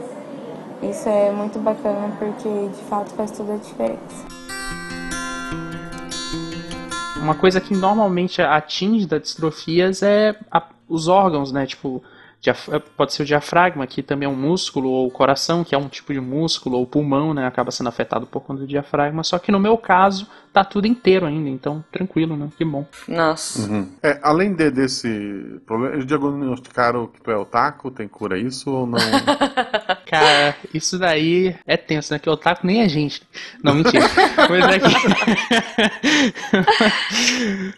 [0.82, 4.26] Isso é muito bacana porque de fato faz toda a diferença.
[7.18, 11.66] Uma coisa que normalmente atinge das distrofias é a, os órgãos, né?
[11.66, 12.02] Tipo,
[12.98, 15.88] pode ser o diafragma, que também é um músculo, ou o coração, que é um
[15.88, 19.24] tipo de músculo, ou o pulmão, né, acaba sendo afetado por conta do diafragma.
[19.24, 22.50] Só que no meu caso, tá tudo inteiro ainda, então tranquilo, né?
[22.58, 22.86] Que bom.
[23.08, 23.70] Nossa.
[23.70, 23.90] Uhum.
[24.02, 28.88] É, além de, desse problema, eles diagnosticaram que tu é otaku, tem cura isso ou
[28.88, 29.00] não?
[30.12, 32.20] Cara, isso daí é tenso, né?
[32.20, 33.22] Que otaku nem a gente.
[33.64, 34.06] Não, mentira.
[34.50, 34.92] Mas é que...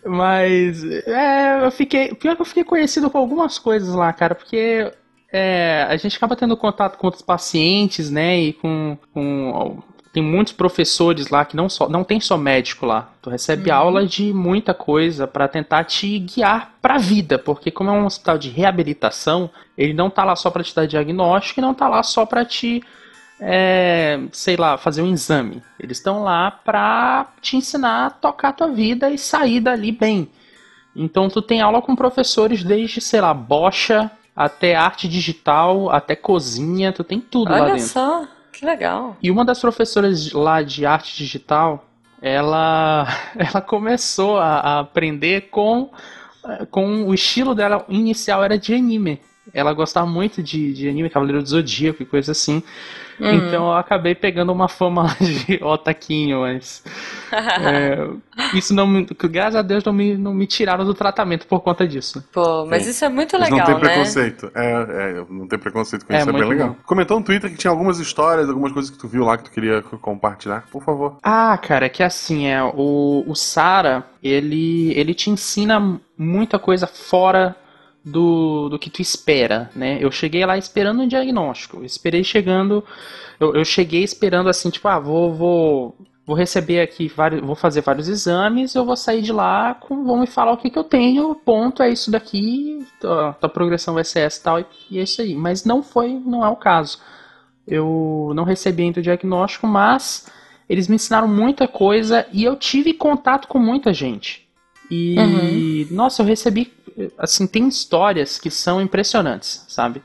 [0.09, 2.15] Mas, é, eu fiquei...
[2.15, 4.91] Pior que eu fiquei conhecido com algumas coisas lá, cara, porque
[5.31, 10.53] é, a gente acaba tendo contato com outros pacientes, né, e com, com tem muitos
[10.53, 13.09] professores lá que não só não tem só médico lá.
[13.19, 13.75] Tu recebe uhum.
[13.75, 18.05] aula de muita coisa para tentar te guiar para a vida, porque como é um
[18.05, 21.89] hospital de reabilitação, ele não tá lá só para te dar diagnóstico e não tá
[21.89, 22.83] lá só para te
[23.39, 25.63] é, sei lá, fazer um exame.
[25.79, 30.29] Eles estão lá para te ensinar a tocar a tua vida e sair dali bem.
[30.95, 36.93] Então tu tem aula com professores desde, sei lá, bocha até arte digital, até cozinha,
[36.93, 37.87] tu tem tudo Olha lá dentro.
[37.87, 38.27] Só.
[38.53, 39.17] Que legal.
[39.21, 41.85] E uma das professoras lá de arte digital,
[42.21, 45.89] ela, ela começou a, a aprender com,
[46.69, 49.19] com o estilo dela inicial era de anime.
[49.53, 52.63] Ela gostava muito de, de anime, Cavaleiro do Zodíaco e coisa assim.
[53.19, 53.33] Uhum.
[53.35, 56.83] Então eu acabei pegando uma fama de otaquinho, mas.
[57.31, 58.09] é,
[58.53, 59.05] isso não me.
[59.05, 62.23] Graças a Deus não me, não me tiraram do tratamento por conta disso.
[62.31, 62.89] Pô, mas Sim.
[62.89, 63.59] isso é muito legal.
[63.59, 63.79] Mas não tem né?
[63.79, 64.51] preconceito.
[64.55, 66.69] É, é, não tem preconceito com é, isso, é bem legal.
[66.69, 66.75] Bom.
[66.85, 69.51] Comentou no Twitter que tinha algumas histórias, algumas coisas que tu viu lá que tu
[69.51, 71.17] queria compartilhar, por favor.
[71.21, 76.87] Ah, cara, é que assim, é, o, o Sara, ele, ele te ensina muita coisa
[76.87, 77.55] fora
[78.03, 79.97] do, do que tu espera, né?
[80.01, 81.77] Eu cheguei lá esperando um diagnóstico.
[81.77, 82.83] Eu esperei chegando.
[83.39, 87.41] Eu, eu cheguei esperando assim, tipo, ah, vou, vou, vou receber aqui vários.
[87.41, 90.69] Vou fazer vários exames, eu vou sair de lá, com, vão me falar o que,
[90.69, 94.59] que eu tenho, ponto, é isso daqui, tua, tua progressão vai ser essa e tal,
[94.59, 95.33] e, e é isso aí.
[95.33, 96.99] Mas não foi, não é o caso.
[97.65, 100.27] Eu não recebi ainda o diagnóstico, mas
[100.67, 104.45] eles me ensinaram muita coisa e eu tive contato com muita gente.
[104.91, 105.95] E, uhum.
[105.95, 106.71] nossa, eu recebi
[107.17, 110.03] assim, tem histórias que são impressionantes, sabe?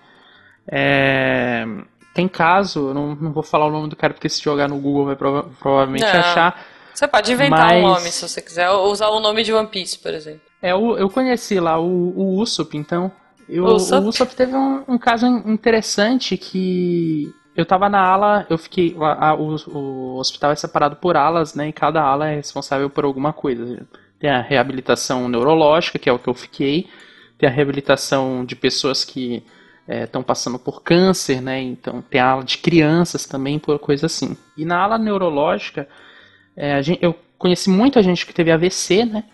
[0.70, 1.66] É,
[2.14, 5.06] tem caso, não, não vou falar o nome do cara porque se jogar no Google
[5.06, 6.10] vai prova provavelmente não.
[6.10, 6.66] achar.
[6.92, 7.84] Você pode inventar mas...
[7.84, 10.40] um nome se você quiser, ou usar o nome de One Piece, por exemplo.
[10.60, 13.12] É, eu, eu conheci lá o, o Usopp, então.
[13.48, 14.04] Eu, Usopp?
[14.04, 18.96] O Usopp teve um, um, caso interessante que eu tava na ala, eu fiquei.
[19.00, 21.68] A, a, o, o hospital é separado por alas, né?
[21.68, 23.86] E cada ala é responsável por alguma coisa.
[24.18, 26.88] Tem a reabilitação neurológica, que é o que eu fiquei.
[27.38, 29.44] Tem a reabilitação de pessoas que
[29.86, 31.60] estão é, passando por câncer, né?
[31.62, 34.36] Então tem a ala de crianças também, por coisa assim.
[34.56, 35.88] E na ala neurológica,
[36.56, 39.24] é, gente, eu conheci muita gente que teve AVC, né?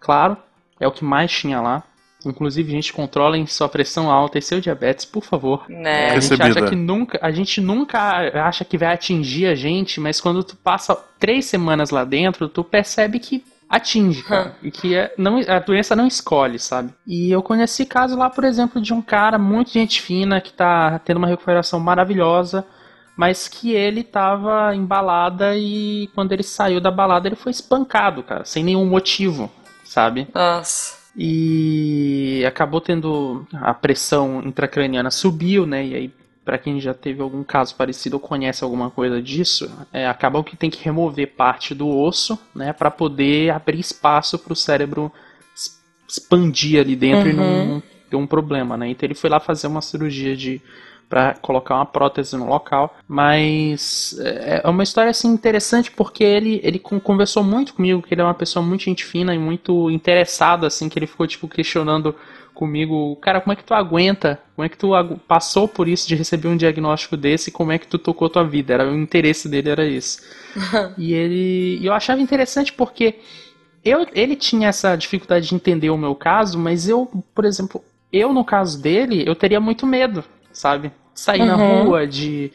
[0.00, 0.36] Claro,
[0.80, 1.84] é o que mais tinha lá.
[2.24, 5.64] Inclusive, a gente controla em sua pressão alta e seu diabetes, por favor.
[5.68, 6.10] Né?
[6.10, 7.98] A gente acha que nunca, a gente nunca
[8.46, 12.62] acha que vai atingir a gente, mas quando tu passa três semanas lá dentro, tu
[12.62, 14.56] percebe que atinge, cara.
[14.60, 16.92] e que é, não, a doença não escolhe, sabe?
[17.06, 20.98] E eu conheci caso lá, por exemplo, de um cara muito gente fina que tá
[21.04, 22.66] tendo uma recuperação maravilhosa,
[23.16, 28.24] mas que ele tava em balada e quando ele saiu da balada ele foi espancado,
[28.24, 29.48] cara, sem nenhum motivo,
[29.84, 30.26] sabe?
[30.34, 30.98] Nossa.
[31.16, 35.84] E acabou tendo a pressão intracraniana subiu, né?
[35.84, 36.19] E aí
[36.50, 40.56] para quem já teve algum caso parecido ou conhece alguma coisa disso, é, acaba que
[40.56, 45.12] tem que remover parte do osso, né, para poder abrir espaço para o cérebro
[46.08, 47.30] expandir ali dentro uhum.
[47.30, 48.88] e não, não ter um problema, né?
[48.88, 50.60] Então ele foi lá fazer uma cirurgia de
[51.08, 56.60] para colocar uma prótese no local, mas é, é uma história assim interessante porque ele
[56.64, 60.66] ele conversou muito comigo, que ele é uma pessoa muito gente fina e muito interessado
[60.66, 62.12] assim, que ele ficou tipo questionando
[62.60, 64.38] comigo, cara, como é que tu aguenta?
[64.54, 64.90] Como é que tu
[65.26, 67.50] passou por isso de receber um diagnóstico desse?
[67.50, 68.74] Como é que tu tocou tua vida?
[68.74, 70.20] Era o interesse dele era esse.
[70.98, 73.14] e ele, eu achava interessante porque
[73.82, 78.30] eu, ele tinha essa dificuldade de entender o meu caso, mas eu, por exemplo, eu,
[78.30, 80.92] no caso dele, eu teria muito medo, sabe?
[81.14, 81.46] Sair uhum.
[81.46, 82.52] na rua, de,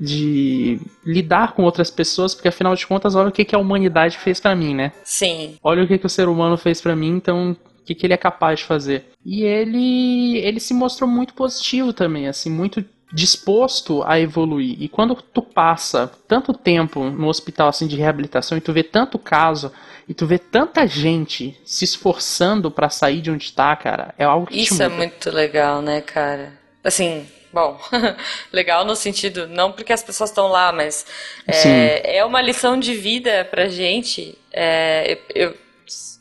[0.00, 4.18] de lidar com outras pessoas, porque afinal de contas, olha o que, que a humanidade
[4.18, 4.90] fez para mim, né?
[5.04, 5.56] Sim.
[5.62, 8.14] Olha o que, que o ser humano fez para mim, então o que, que ele
[8.14, 9.04] é capaz de fazer.
[9.22, 14.82] E ele, ele se mostrou muito positivo também, assim, muito disposto a evoluir.
[14.82, 19.18] E quando tu passa tanto tempo no hospital assim de reabilitação e tu vê tanto
[19.18, 19.70] caso
[20.08, 24.46] e tu vê tanta gente se esforçando para sair de onde tá, cara, é algo
[24.46, 26.54] que Isso é muito legal, né, cara?
[26.82, 27.78] Assim, bom,
[28.50, 31.06] legal no sentido, não porque as pessoas estão lá, mas
[31.46, 34.36] é, é, uma lição de vida pra gente.
[34.52, 35.54] É, eu,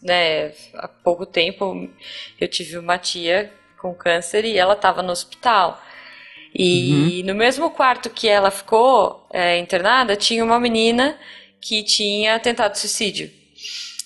[0.01, 1.89] né, há pouco tempo
[2.39, 5.81] eu tive uma tia com câncer e ela estava no hospital.
[6.53, 7.27] E uhum.
[7.27, 11.17] no mesmo quarto que ela ficou é, internada, tinha uma menina
[11.59, 13.31] que tinha tentado suicídio.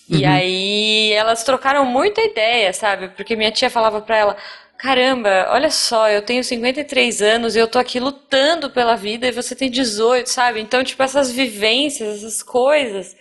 [0.10, 0.20] Uhum.
[0.20, 3.10] E aí elas trocaram muita ideia, sabe?
[3.10, 4.38] Porque minha tia falava pra ela:
[4.78, 9.32] caramba, olha só, eu tenho 53 anos e eu tô aqui lutando pela vida e
[9.32, 10.62] você tem 18, sabe?
[10.62, 13.16] Então, tipo, essas vivências, essas coisas.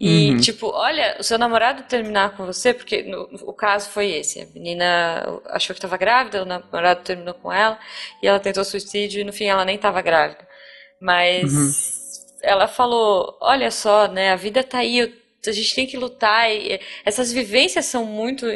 [0.00, 0.36] E, uhum.
[0.38, 4.40] tipo, olha, o seu namorado terminar com você, porque no, o caso foi esse.
[4.40, 7.76] A menina achou que estava grávida, o namorado terminou com ela,
[8.22, 10.46] e ela tentou suicídio, e no fim ela nem estava grávida.
[11.00, 11.72] Mas uhum.
[12.42, 15.12] ela falou: olha só, né, a vida tá aí,
[15.44, 16.48] a gente tem que lutar.
[16.48, 18.46] E essas vivências são muito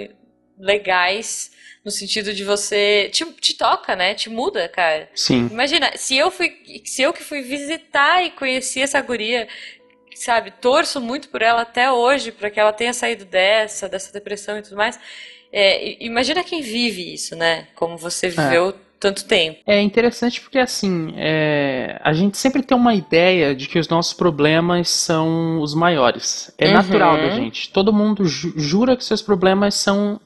[0.56, 1.50] legais
[1.84, 4.14] no sentido de você te, te toca, né?
[4.14, 5.10] Te muda, cara.
[5.14, 5.48] Sim.
[5.50, 6.52] Imagina, se eu fui,
[6.84, 9.48] se eu que fui visitar e conheci essa guria
[10.14, 14.58] sabe, torço muito por ela até hoje, para que ela tenha saído dessa, dessa depressão
[14.58, 14.98] e tudo mais.
[15.52, 17.66] É, imagina quem vive isso, né?
[17.74, 18.30] Como você é.
[18.30, 18.74] viveu é.
[18.98, 19.60] tanto tempo.
[19.66, 24.14] É interessante porque, assim, é, a gente sempre tem uma ideia de que os nossos
[24.14, 26.52] problemas são os maiores.
[26.56, 26.72] É uhum.
[26.72, 27.70] natural da gente.
[27.70, 30.18] Todo mundo ju jura que seus problemas são,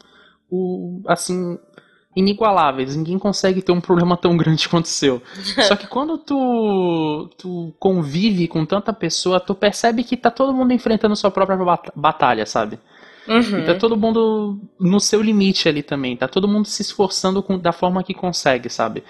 [0.49, 1.59] o, assim,
[2.17, 2.97] inigualáveis.
[2.97, 5.23] Ninguém consegue ter um problema tão grande quanto o seu.
[5.69, 10.73] Só que quando tu, tu convive com tanta pessoa, tu percebe que tá todo mundo
[10.73, 11.59] enfrentando sua própria
[11.95, 12.79] batalha, sabe?
[13.29, 13.59] Uhum.
[13.59, 16.17] E tá todo mundo no seu limite ali também.
[16.17, 19.05] Tá todo mundo se esforçando com, da forma que consegue, sabe?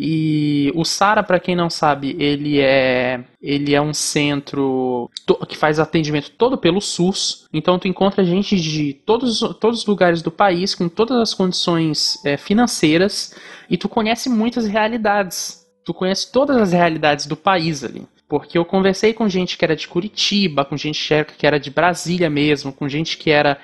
[0.00, 5.10] E o Sara, para quem não sabe, ele é ele é um centro
[5.48, 7.48] que faz atendimento todo pelo SUS.
[7.52, 12.24] Então tu encontra gente de todos, todos os lugares do país com todas as condições
[12.24, 13.34] é, financeiras
[13.68, 15.66] e tu conhece muitas realidades.
[15.84, 18.06] Tu conhece todas as realidades do país ali.
[18.28, 22.30] Porque eu conversei com gente que era de Curitiba, com gente que era de Brasília
[22.30, 23.58] mesmo, com gente que era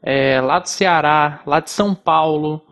[0.00, 2.62] é, lá do Ceará, lá de São Paulo.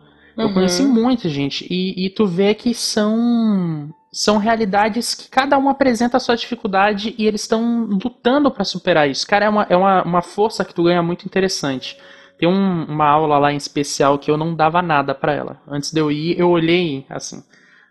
[0.41, 0.53] Eu uhum.
[0.53, 1.65] conheci muita gente.
[1.69, 7.15] E, e tu vê que são são realidades que cada um apresenta a sua dificuldade
[7.17, 9.25] e eles estão lutando para superar isso.
[9.25, 11.97] Cara, é uma, é uma, uma força que tu ganha muito interessante.
[12.37, 15.61] Tem um, uma aula lá em especial que eu não dava nada para ela.
[15.65, 17.41] Antes de eu ir, eu olhei, assim,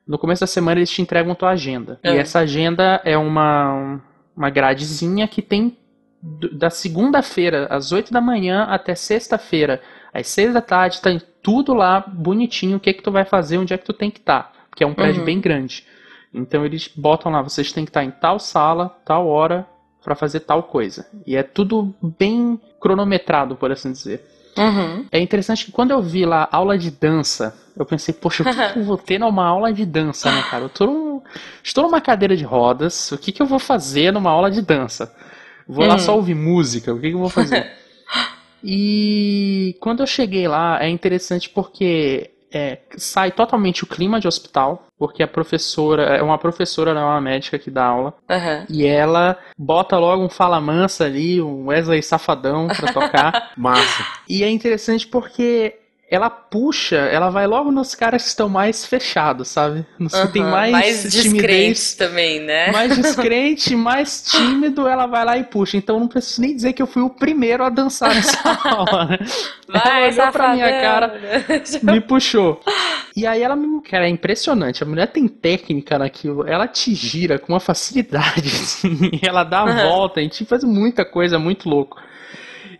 [0.07, 1.99] no começo da semana eles te entregam tua agenda.
[2.03, 2.15] É.
[2.15, 4.03] E essa agenda é uma,
[4.37, 5.79] uma gradezinha que tem
[6.53, 9.81] da segunda-feira, às 8 da manhã, até sexta-feira,
[10.13, 11.11] às 6 da tarde, tá
[11.43, 14.11] tudo lá bonitinho, o que é que tu vai fazer, onde é que tu tem
[14.11, 14.43] que estar.
[14.43, 15.27] Tá, porque é um prédio uhum.
[15.27, 15.85] bem grande.
[16.33, 19.67] Então eles botam lá, vocês têm que estar tá em tal sala, tal hora,
[20.03, 21.07] para fazer tal coisa.
[21.27, 24.25] E é tudo bem cronometrado, por assim dizer.
[24.57, 25.07] Uhum.
[25.11, 28.73] É interessante que quando eu vi lá aula de dança, eu pensei, poxa, o que,
[28.73, 30.65] que eu vou ter numa aula de dança, né, cara?
[30.65, 31.23] Eu tô num,
[31.63, 35.15] estou numa cadeira de rodas, o que, que eu vou fazer numa aula de dança?
[35.67, 35.91] Vou uhum.
[35.91, 37.71] lá só ouvir música, o que, que eu vou fazer?
[38.63, 44.87] E quando eu cheguei lá, é interessante porque é, sai totalmente o clima de hospital,
[44.99, 48.67] porque a professora é uma professora, não é uma médica que dá aula, uhum.
[48.69, 53.53] e ela bota logo um fala mansa ali, um Wesley safadão pra tocar.
[53.57, 54.05] Massa.
[54.29, 55.77] E é interessante porque
[56.11, 59.87] ela puxa, ela vai logo nos caras que estão mais fechados, sabe?
[59.97, 62.73] Nos uhum, que tem mais, mais timidez também, né?
[62.73, 65.77] Mais descrente, mais tímido, ela vai lá e puxa.
[65.77, 69.19] Então não preciso nem dizer que eu fui o primeiro a dançar nessa aula, né?
[69.69, 71.15] Vai, ela olhou pra minha cara,
[71.81, 72.61] me puxou.
[73.17, 73.81] E aí ela me.
[73.83, 74.83] Cara, é impressionante.
[74.83, 76.45] A mulher tem técnica naquilo.
[76.45, 79.13] Ela te gira com uma facilidade, assim.
[79.23, 79.89] Ela dá a uhum.
[79.89, 81.97] volta, a gente faz muita coisa, muito louco.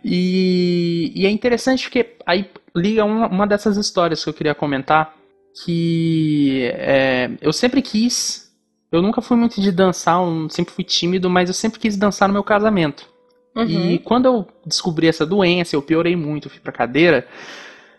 [0.03, 5.15] E, e, é interessante porque aí liga uma, uma dessas histórias que eu queria comentar.
[5.63, 8.51] Que é, eu sempre quis.
[8.91, 12.27] Eu nunca fui muito de dançar, eu sempre fui tímido, mas eu sempre quis dançar
[12.27, 13.07] no meu casamento.
[13.55, 13.91] Uhum.
[13.91, 17.27] E quando eu descobri essa doença, eu piorei muito, fui pra cadeira.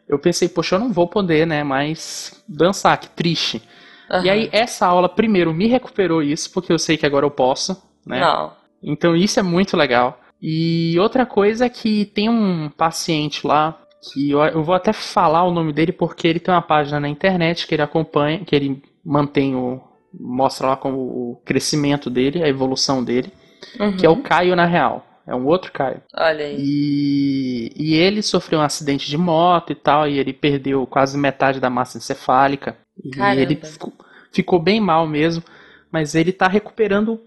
[0.08, 3.62] Eu pensei, poxa, eu não vou poder, né, mais dançar, que triste.
[4.10, 4.24] Uhum.
[4.24, 7.82] E aí, essa aula, primeiro, me recuperou isso, porque eu sei que agora eu posso,
[8.04, 8.20] né?
[8.20, 8.52] Não.
[8.82, 10.21] Então, isso é muito legal.
[10.42, 15.44] E outra coisa é que tem um paciente lá que eu, eu, vou até falar
[15.44, 18.82] o nome dele porque ele tem uma página na internet que ele acompanha, que ele
[19.04, 19.80] mantém o
[20.12, 23.32] mostra lá como o crescimento dele, a evolução dele,
[23.80, 23.96] uhum.
[23.96, 25.06] que é o Caio na real.
[25.26, 26.02] É um outro Caio.
[26.14, 26.56] Olha aí.
[26.58, 31.60] E, e ele sofreu um acidente de moto e tal, e ele perdeu quase metade
[31.60, 32.76] da massa encefálica.
[33.14, 33.40] Caramba.
[33.40, 33.92] E ele ficou,
[34.32, 35.42] ficou bem mal mesmo,
[35.90, 37.20] mas ele tá recuperando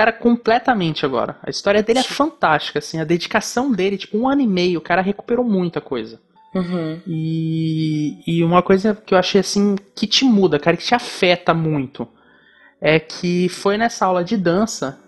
[0.00, 1.36] cara completamente agora.
[1.42, 4.82] A história dele é fantástica, assim, a dedicação dele, tipo, um ano e meio, o
[4.82, 6.18] cara recuperou muita coisa.
[6.54, 6.98] Uhum.
[7.06, 11.52] E, e uma coisa que eu achei assim que te muda, cara, que te afeta
[11.52, 12.08] muito,
[12.80, 14.98] é que foi nessa aula de dança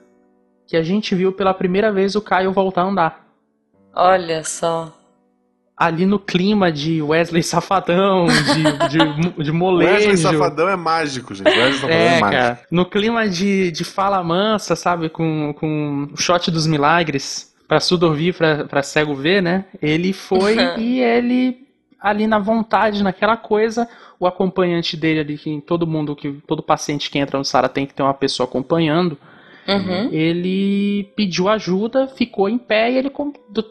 [0.67, 3.27] que a gente viu pela primeira vez o Caio voltar a andar.
[3.95, 4.93] Olha só
[5.77, 10.09] ali no clima de Wesley Safadão, de, de, de molejo.
[10.09, 11.49] Wesley Safadão é mágico, gente.
[11.49, 12.43] Wesley Safadão é, é mágico.
[12.43, 15.09] Cara, no clima de, de fala mansa, sabe?
[15.09, 19.65] Com, com o shot dos milagres, pra surdo ouvir, pra, pra cego ver, né?
[19.81, 21.67] Ele foi e ele,
[22.01, 23.89] ali na vontade, naquela coisa,
[24.21, 27.87] o acompanhante dele ali, que todo mundo, que todo paciente que entra no SARA tem
[27.87, 29.19] que ter uma pessoa acompanhando.
[29.67, 30.09] Uhum.
[30.13, 33.13] Ele pediu ajuda, ficou em pé e ele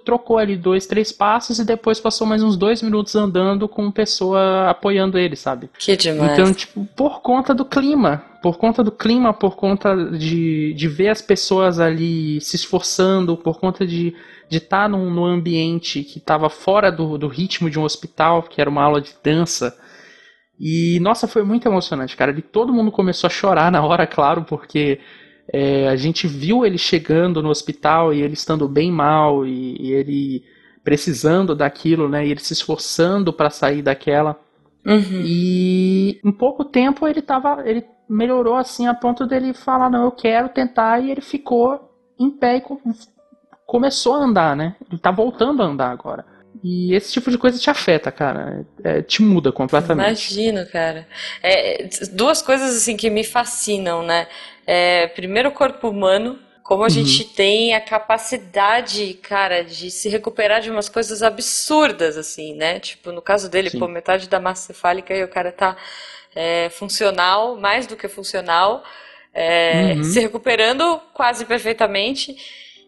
[0.05, 4.69] trocou ali dois, três passos e depois passou mais uns dois minutos andando com pessoa
[4.69, 5.69] apoiando ele, sabe?
[5.77, 6.31] Que demais.
[6.31, 11.09] Então, tipo, por conta do clima, por conta do clima, por conta de, de ver
[11.09, 14.15] as pessoas ali se esforçando, por conta de
[14.51, 18.43] de estar tá num, num ambiente que estava fora do, do ritmo de um hospital,
[18.43, 19.73] que era uma aula de dança.
[20.59, 22.37] E, nossa, foi muito emocionante, cara.
[22.37, 24.99] E todo mundo começou a chorar na hora, claro, porque
[25.53, 29.91] é, a gente viu ele chegando no hospital e ele estando bem mal e, e
[29.91, 30.43] ele
[30.81, 32.25] precisando daquilo, né?
[32.25, 34.39] E ele se esforçando para sair daquela.
[34.85, 35.21] Uhum.
[35.25, 40.11] E em pouco tempo ele tava, ele melhorou assim a ponto dele falar não, eu
[40.11, 42.63] quero tentar e ele ficou em pé e
[43.65, 44.75] começou a andar, né?
[44.89, 46.25] Ele tá voltando a andar agora.
[46.63, 48.65] E esse tipo de coisa te afeta, cara.
[48.83, 50.07] É, te muda completamente.
[50.07, 51.07] Imagino, cara.
[51.41, 54.27] É, duas coisas assim que me fascinam, né?
[54.65, 56.39] É, primeiro, o corpo humano.
[56.63, 56.89] Como a uhum.
[56.89, 62.79] gente tem a capacidade, cara, de se recuperar de umas coisas absurdas, assim, né?
[62.79, 63.79] Tipo, no caso dele, Sim.
[63.79, 65.75] pô, metade da massa cefálica e o cara tá
[66.33, 68.83] é, funcional, mais do que funcional,
[69.33, 70.03] é, uhum.
[70.03, 72.37] se recuperando quase perfeitamente.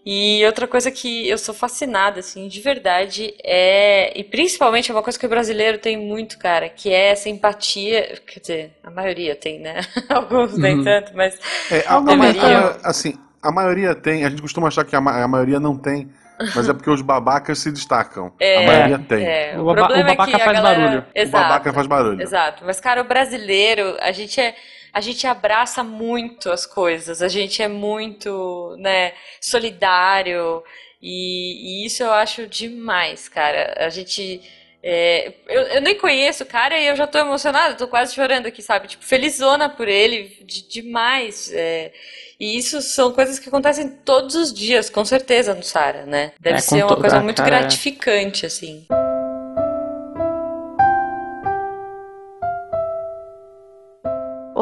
[0.05, 4.11] E outra coisa que eu sou fascinada, assim, de verdade, é.
[4.19, 8.19] E principalmente é uma coisa que o brasileiro tem muito, cara, que é essa empatia.
[8.27, 9.79] Quer dizer, a maioria tem, né?
[10.09, 10.83] Alguns nem uhum.
[10.83, 11.39] tanto, mas.
[11.71, 15.59] É, a, maioria, assim, a maioria tem, a gente costuma achar que a, a maioria
[15.59, 16.09] não tem.
[16.55, 18.33] Mas é porque os babacas se destacam.
[18.39, 19.25] É, a maioria tem.
[19.25, 19.53] É.
[19.57, 20.79] O, o, problema o babaca é que faz galera...
[20.79, 21.05] barulho.
[21.15, 22.21] Exato, o babaca faz barulho.
[22.21, 22.63] Exato.
[22.65, 24.55] Mas, cara, o brasileiro, a gente é
[24.93, 30.63] a gente abraça muito as coisas, a gente é muito, né, solidário,
[31.05, 33.73] e, e isso eu acho demais, cara.
[33.77, 34.41] A gente.
[34.81, 38.45] É, eu, eu, nem conheço o cara e eu já tô emocionada, tô quase chorando
[38.45, 38.87] aqui, sabe?
[38.87, 41.51] Tipo, felizona por ele, de, demais.
[41.53, 41.91] É,
[42.39, 46.31] e isso são coisas que acontecem todos os dias, com certeza, no Sara, né?
[46.39, 47.59] Deve é, ser uma coisa muito cara...
[47.59, 48.85] gratificante, assim.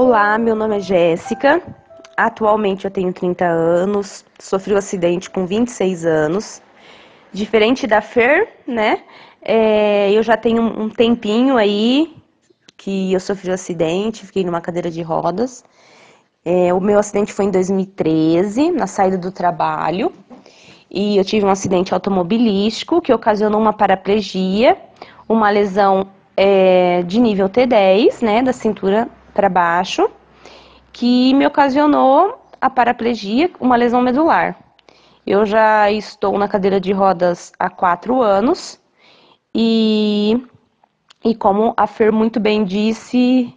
[0.03, 1.61] Olá, meu nome é Jéssica.
[2.17, 6.59] Atualmente eu tenho 30 anos, sofri um acidente com 26 anos.
[7.31, 9.03] Diferente da Fer, né?
[9.43, 12.15] É, eu já tenho um tempinho aí
[12.75, 15.63] que eu sofri um acidente, fiquei numa cadeira de rodas.
[16.43, 20.11] É, o meu acidente foi em 2013, na saída do trabalho.
[20.89, 24.75] E eu tive um acidente automobilístico que ocasionou uma paraplegia,
[25.29, 30.09] uma lesão é, de nível T10, né, da cintura para baixo,
[30.91, 34.55] que me ocasionou a paraplegia, uma lesão medular.
[35.25, 38.79] Eu já estou na cadeira de rodas há quatro anos
[39.53, 40.41] e,
[41.23, 43.53] e como a Fer muito bem disse,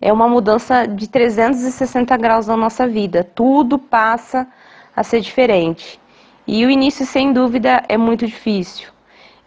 [0.00, 3.24] é uma mudança de 360 graus na nossa vida.
[3.24, 4.46] Tudo passa
[4.94, 6.00] a ser diferente.
[6.46, 8.88] E o início, sem dúvida, é muito difícil.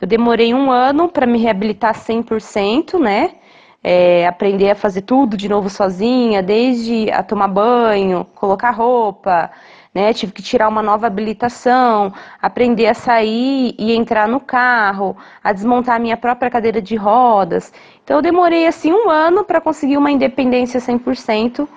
[0.02, 3.36] Eu demorei um ano para me reabilitar 100%, né?
[3.84, 9.50] É, aprender a fazer tudo de novo sozinha, desde a tomar banho, colocar roupa,
[9.94, 10.14] né?
[10.14, 15.96] Tive que tirar uma nova habilitação, aprender a sair e entrar no carro, a desmontar
[15.96, 17.72] a minha própria cadeira de rodas.
[18.04, 21.68] Então eu demorei assim um ano para conseguir uma independência 100%,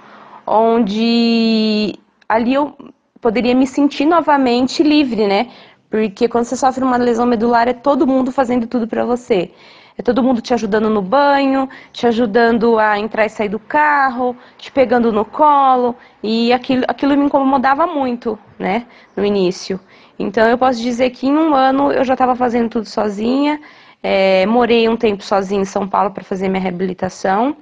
[0.47, 1.99] onde
[2.29, 2.77] ali eu
[3.21, 5.51] poderia me sentir novamente livre, né?
[5.89, 9.51] Porque quando você sofre uma lesão medular é todo mundo fazendo tudo para você.
[9.97, 14.37] É todo mundo te ajudando no banho, te ajudando a entrar e sair do carro,
[14.57, 15.95] te pegando no colo.
[16.23, 18.87] E aquilo, aquilo me incomodava muito, né,
[19.17, 19.79] no início.
[20.19, 23.61] Então eu posso dizer que em um ano eu já estava fazendo tudo sozinha.
[24.03, 27.57] É, morei um tempo sozinha em São Paulo para fazer minha reabilitação.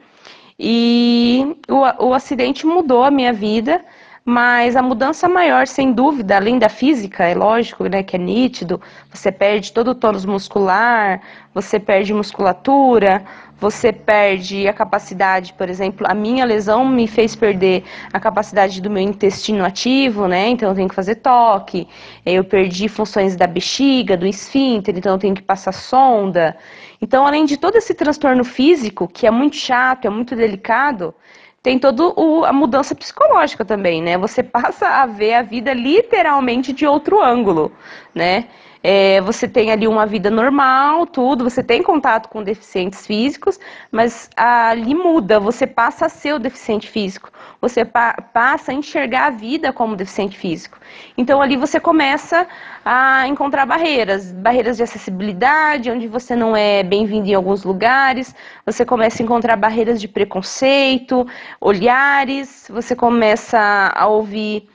[0.59, 3.83] E o, o acidente mudou a minha vida,
[4.25, 8.81] mas a mudança maior, sem dúvida, além da física, é lógico, né, que é nítido,
[9.13, 11.21] você perde todo o tônus muscular,
[11.55, 13.25] você perde musculatura,
[13.61, 18.89] você perde a capacidade, por exemplo, a minha lesão me fez perder a capacidade do
[18.89, 20.49] meu intestino ativo, né?
[20.49, 21.87] Então eu tenho que fazer toque.
[22.25, 26.57] Eu perdi funções da bexiga, do esfíncter, então eu tenho que passar sonda.
[27.03, 31.15] Então, além de todo esse transtorno físico, que é muito chato, é muito delicado,
[31.63, 32.03] tem toda
[32.47, 34.17] a mudança psicológica também, né?
[34.17, 37.71] Você passa a ver a vida literalmente de outro ângulo,
[38.15, 38.49] né?
[38.83, 43.61] É, você tem ali uma vida normal, tudo, você tem contato com deficientes físicos,
[43.93, 49.27] mas ali muda, você passa a ser o deficiente físico, você pa passa a enxergar
[49.27, 50.79] a vida como deficiente físico.
[51.19, 52.47] Então ali você começa
[52.83, 58.85] a encontrar barreiras, barreiras de acessibilidade, onde você não é bem-vindo em alguns lugares, você
[58.85, 61.27] começa a encontrar barreiras de preconceito,
[61.61, 64.67] olhares, você começa a ouvir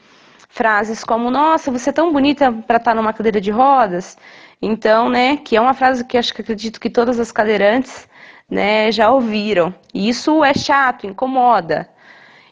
[0.56, 4.18] frases como nossa, você é tão bonita para estar tá numa cadeira de rodas.
[4.62, 8.08] Então, né, que é uma frase que acho que acredito que todas as cadeirantes,
[8.49, 9.76] né, já ouviram.
[9.93, 11.89] E isso é chato, incomoda.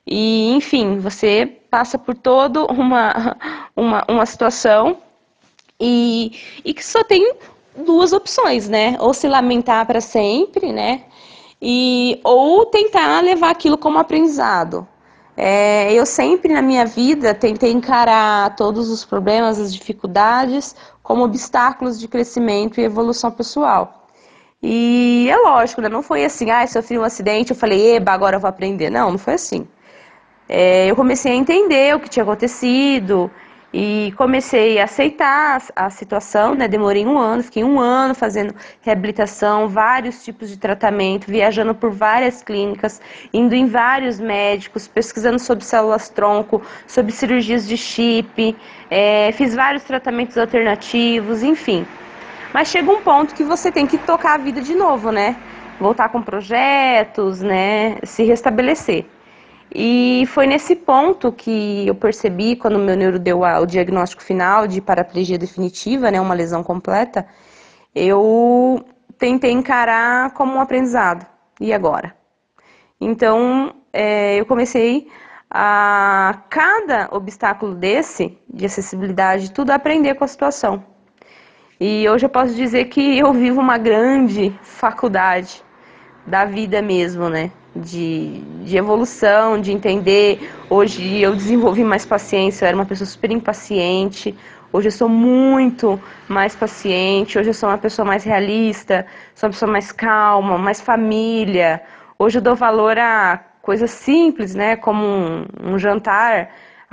[0.06, 3.38] E, enfim, você passa por toda uma,
[3.74, 4.98] uma, uma situação
[5.80, 7.36] e, e que só tem
[7.74, 8.98] duas opções, né?
[9.00, 11.06] Ou se lamentar para sempre, né?
[11.62, 14.86] E, ou tentar levar aquilo como aprendizado.
[15.36, 22.00] É, eu sempre na minha vida tentei encarar todos os problemas, as dificuldades, como obstáculos
[22.00, 24.08] de crescimento e evolução pessoal.
[24.62, 25.90] E é lógico, né?
[25.90, 28.90] não foi assim, ah, sofri um acidente, eu falei, eba, agora eu vou aprender.
[28.90, 29.68] Não, não foi assim.
[30.48, 33.30] É, eu comecei a entender o que tinha acontecido,
[33.74, 36.68] e comecei a aceitar a situação, né?
[36.68, 42.44] Demorei um ano, fiquei um ano fazendo reabilitação, vários tipos de tratamento, viajando por várias
[42.44, 43.02] clínicas,
[43.34, 48.56] indo em vários médicos, pesquisando sobre células tronco, sobre cirurgias de chip,
[48.92, 51.84] é, fiz vários tratamentos alternativos, enfim.
[52.54, 55.36] Mas chega um ponto que você tem que tocar a vida de novo, né?
[55.80, 57.98] Voltar com projetos, né?
[58.04, 59.06] Se restabelecer.
[59.74, 64.68] E foi nesse ponto que eu percebi, quando o meu neuro deu o diagnóstico final
[64.68, 67.26] de paraplegia definitiva, né, uma lesão completa,
[67.96, 68.84] eu
[69.18, 71.26] tentei encarar como um aprendizado.
[71.60, 72.16] E agora?
[73.00, 75.08] Então, é, eu comecei
[75.50, 80.84] a cada obstáculo desse, de acessibilidade, tudo aprender com a situação.
[81.80, 85.64] E hoje eu posso dizer que eu vivo uma grande faculdade
[86.26, 87.52] da vida mesmo, né?
[87.76, 90.52] De, de evolução, de entender.
[90.70, 94.36] Hoje eu desenvolvi mais paciência, eu era uma pessoa super impaciente.
[94.72, 99.06] Hoje eu sou muito mais paciente, hoje eu sou uma pessoa mais realista,
[99.36, 101.82] sou uma pessoa mais calma, mais família.
[102.18, 104.76] Hoje eu dou valor a coisas simples, né?
[104.76, 106.50] Como um, um jantar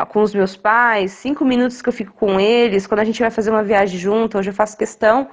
[0.07, 3.31] com os meus pais, cinco minutos que eu fico com eles, quando a gente vai
[3.31, 5.28] fazer uma viagem junto, hoje eu faço questão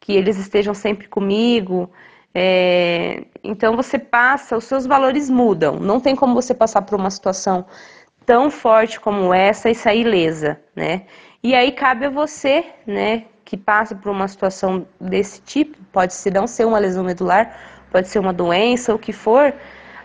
[0.00, 1.90] que eles estejam sempre comigo.
[2.34, 5.76] É, então você passa, os seus valores mudam.
[5.76, 7.66] Não tem como você passar por uma situação
[8.26, 11.02] tão forte como essa e sair lesa, né?
[11.42, 16.32] E aí cabe a você, né, que passa por uma situação desse tipo, pode ser
[16.32, 17.56] não ser uma lesão medular,
[17.90, 19.54] pode ser uma doença, o que for,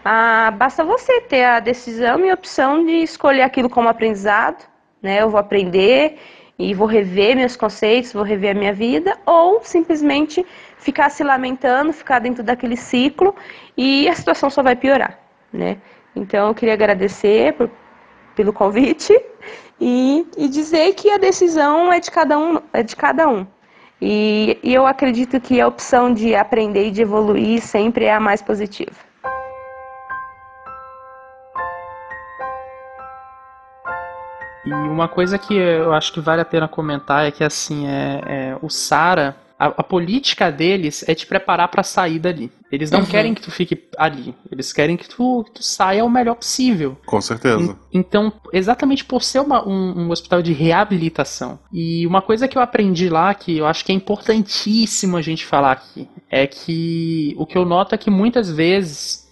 [0.06, 4.64] ah, basta você ter a decisão e a opção de escolher aquilo como aprendizado,
[5.02, 5.22] né?
[5.22, 6.18] Eu vou aprender
[6.58, 10.46] e vou rever meus conceitos, vou rever a minha vida, ou simplesmente
[10.84, 13.34] ficar se lamentando, ficar dentro daquele ciclo
[13.78, 15.18] e a situação só vai piorar,
[15.52, 15.78] né?
[16.16, 17.72] Então eu queria agradecer por,
[18.36, 19.18] pelo convite
[19.80, 23.48] e, e dizer que a decisão é de cada um, é de cada um.
[24.02, 28.20] E, e eu acredito que a opção de aprender e de evoluir sempre é a
[28.20, 28.98] mais positiva.
[34.66, 38.22] E uma coisa que eu acho que vale a pena comentar é que assim é,
[38.26, 42.52] é o Sara a, a, política deles é te preparar para sair dali.
[42.72, 43.06] Eles não uhum.
[43.06, 44.34] querem que tu fique ali.
[44.52, 46.98] Eles querem que tu, que tu saia o melhor possível.
[47.06, 47.78] Com certeza.
[47.92, 51.60] E, então, exatamente por ser uma, um, um, hospital de reabilitação.
[51.72, 55.46] E uma coisa que eu aprendi lá, que eu acho que é importantíssimo a gente
[55.46, 59.30] falar aqui, é que o que eu noto é que muitas vezes,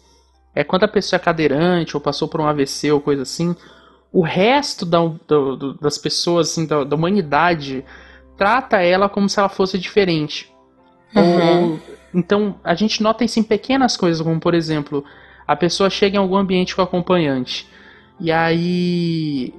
[0.55, 3.55] é quando a pessoa é cadeirante ou passou por um AVC ou coisa assim,
[4.13, 7.83] o resto da, do, do, das pessoas, assim, da, da humanidade
[8.41, 10.51] trata ela como se ela fosse diferente.
[11.15, 11.73] Uhum.
[11.73, 11.79] Ou,
[12.11, 15.05] então, a gente nota isso em pequenas coisas, como por exemplo,
[15.45, 17.67] a pessoa chega em algum ambiente com acompanhante.
[18.19, 19.53] E aí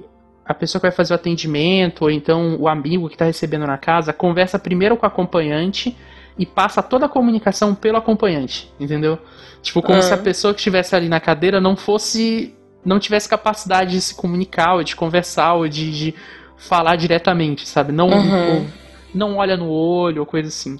[0.45, 3.77] a pessoa que vai fazer o atendimento, ou então o amigo que está recebendo na
[3.77, 5.95] casa, conversa primeiro com o acompanhante
[6.37, 9.17] e passa toda a comunicação pelo acompanhante, entendeu?
[9.61, 10.01] Tipo, como Uhum.
[10.01, 12.53] se a pessoa que estivesse ali na cadeira não fosse.
[12.83, 16.13] não tivesse capacidade de se comunicar, ou de conversar, ou de, de
[16.57, 17.91] falar diretamente, sabe?
[17.91, 18.55] Não, Uhum.
[18.61, 18.65] ou
[19.13, 20.79] não olha no olho, ou coisa assim.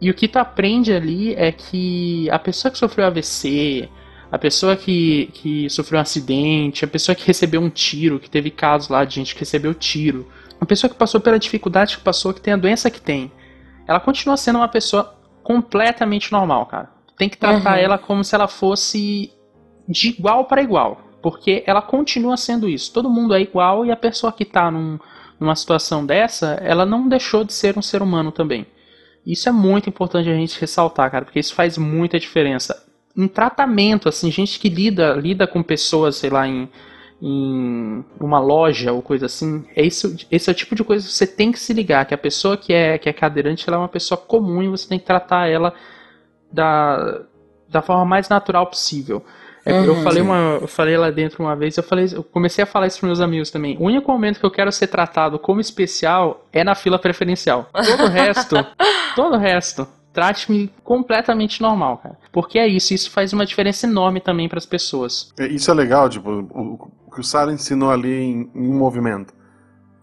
[0.00, 3.88] E o que tu aprende ali é que a pessoa que sofreu AVC,
[4.30, 8.50] a pessoa que, que sofreu um acidente, a pessoa que recebeu um tiro, que teve
[8.50, 10.26] casos lá de gente que recebeu tiro,
[10.60, 13.30] a pessoa que passou pela dificuldade que passou, que tem a doença que tem,
[13.86, 16.90] ela continua sendo uma pessoa completamente normal, cara.
[17.16, 17.84] Tem que tratar Uhum.
[17.84, 19.30] ela como se ela fosse
[19.88, 22.92] de igual para igual, porque ela continua sendo isso.
[22.92, 24.98] Todo mundo é igual e a pessoa que tá num,
[25.38, 28.66] numa situação dessa, ela não deixou de ser um ser humano também.
[29.24, 32.84] Isso é muito importante a gente ressaltar, cara, porque isso faz muita diferença.
[33.16, 36.68] Em tratamento, assim, gente que lida, lida com pessoas, sei lá, em,
[37.20, 41.12] em uma loja ou coisa assim, é isso, esse é o tipo de coisa que
[41.12, 43.80] você tem que se ligar, que a pessoa que é, que é cadeirante ela é
[43.80, 45.72] uma pessoa comum e você tem que tratar ela
[46.50, 47.22] da,
[47.68, 49.24] da forma mais natural possível.
[49.64, 50.02] É, eu Uhum.
[50.02, 52.98] falei uma, eu falei lá dentro uma vez, eu falei, eu comecei a falar isso
[53.00, 53.76] para meus amigos também.
[53.78, 57.68] O único momento que eu quero ser tratado como especial é na fila preferencial.
[57.72, 58.56] Todo o resto,
[59.14, 62.18] todo o resto, trate-me completamente normal, cara.
[62.32, 65.32] Porque é isso, isso faz uma diferença enorme também para as pessoas.
[65.38, 68.76] É, Isso é legal, tipo, o, o que o Sara ensinou ali em, em um
[68.78, 69.32] movimento.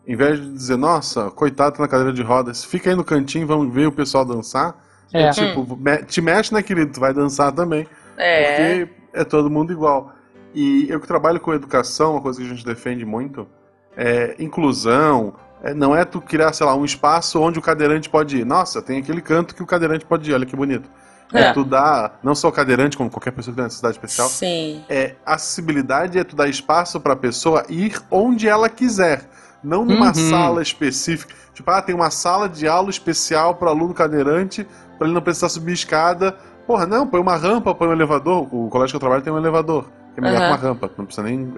[0.07, 3.45] Em vez de dizer, nossa, coitado tá na cadeira de rodas, fica aí no cantinho,
[3.45, 4.76] vamos ver o pessoal dançar.
[5.14, 5.24] É.
[5.24, 6.91] É tipo, me- te mexe, né, querido?
[6.93, 7.86] Tu vai dançar também.
[8.18, 8.86] É.
[8.86, 10.12] Porque é todo mundo igual.
[10.53, 13.47] E eu que trabalho com educação, uma coisa que a gente defende muito
[13.95, 15.34] é inclusão.
[15.62, 18.45] É, não é tu criar, sei lá, um espaço onde o cadeirante pode ir.
[18.45, 20.89] Nossa, tem aquele canto que o cadeirante pode ir, olha que bonito.
[21.34, 21.53] É, É.
[21.53, 24.84] tu dar, não só o cadeirante, como qualquer pessoa que tem necessidade especial, Sim.
[24.89, 29.30] é acessibilidade é tu dar espaço para a pessoa ir onde ela quiser,
[29.64, 30.14] não numa Uhum.
[30.30, 31.36] sala específica.
[31.53, 34.66] Tipo, ah, tem uma sala de aula especial para aluno cadeirante,
[34.97, 36.36] para ele não precisar subir escada.
[36.70, 38.47] Porra, não, põe uma rampa, põe um elevador.
[38.53, 39.86] O colégio que eu trabalho tem um elevador.
[40.13, 40.45] Que é melhor Aham.
[40.45, 41.51] que uma rampa, não precisa nem.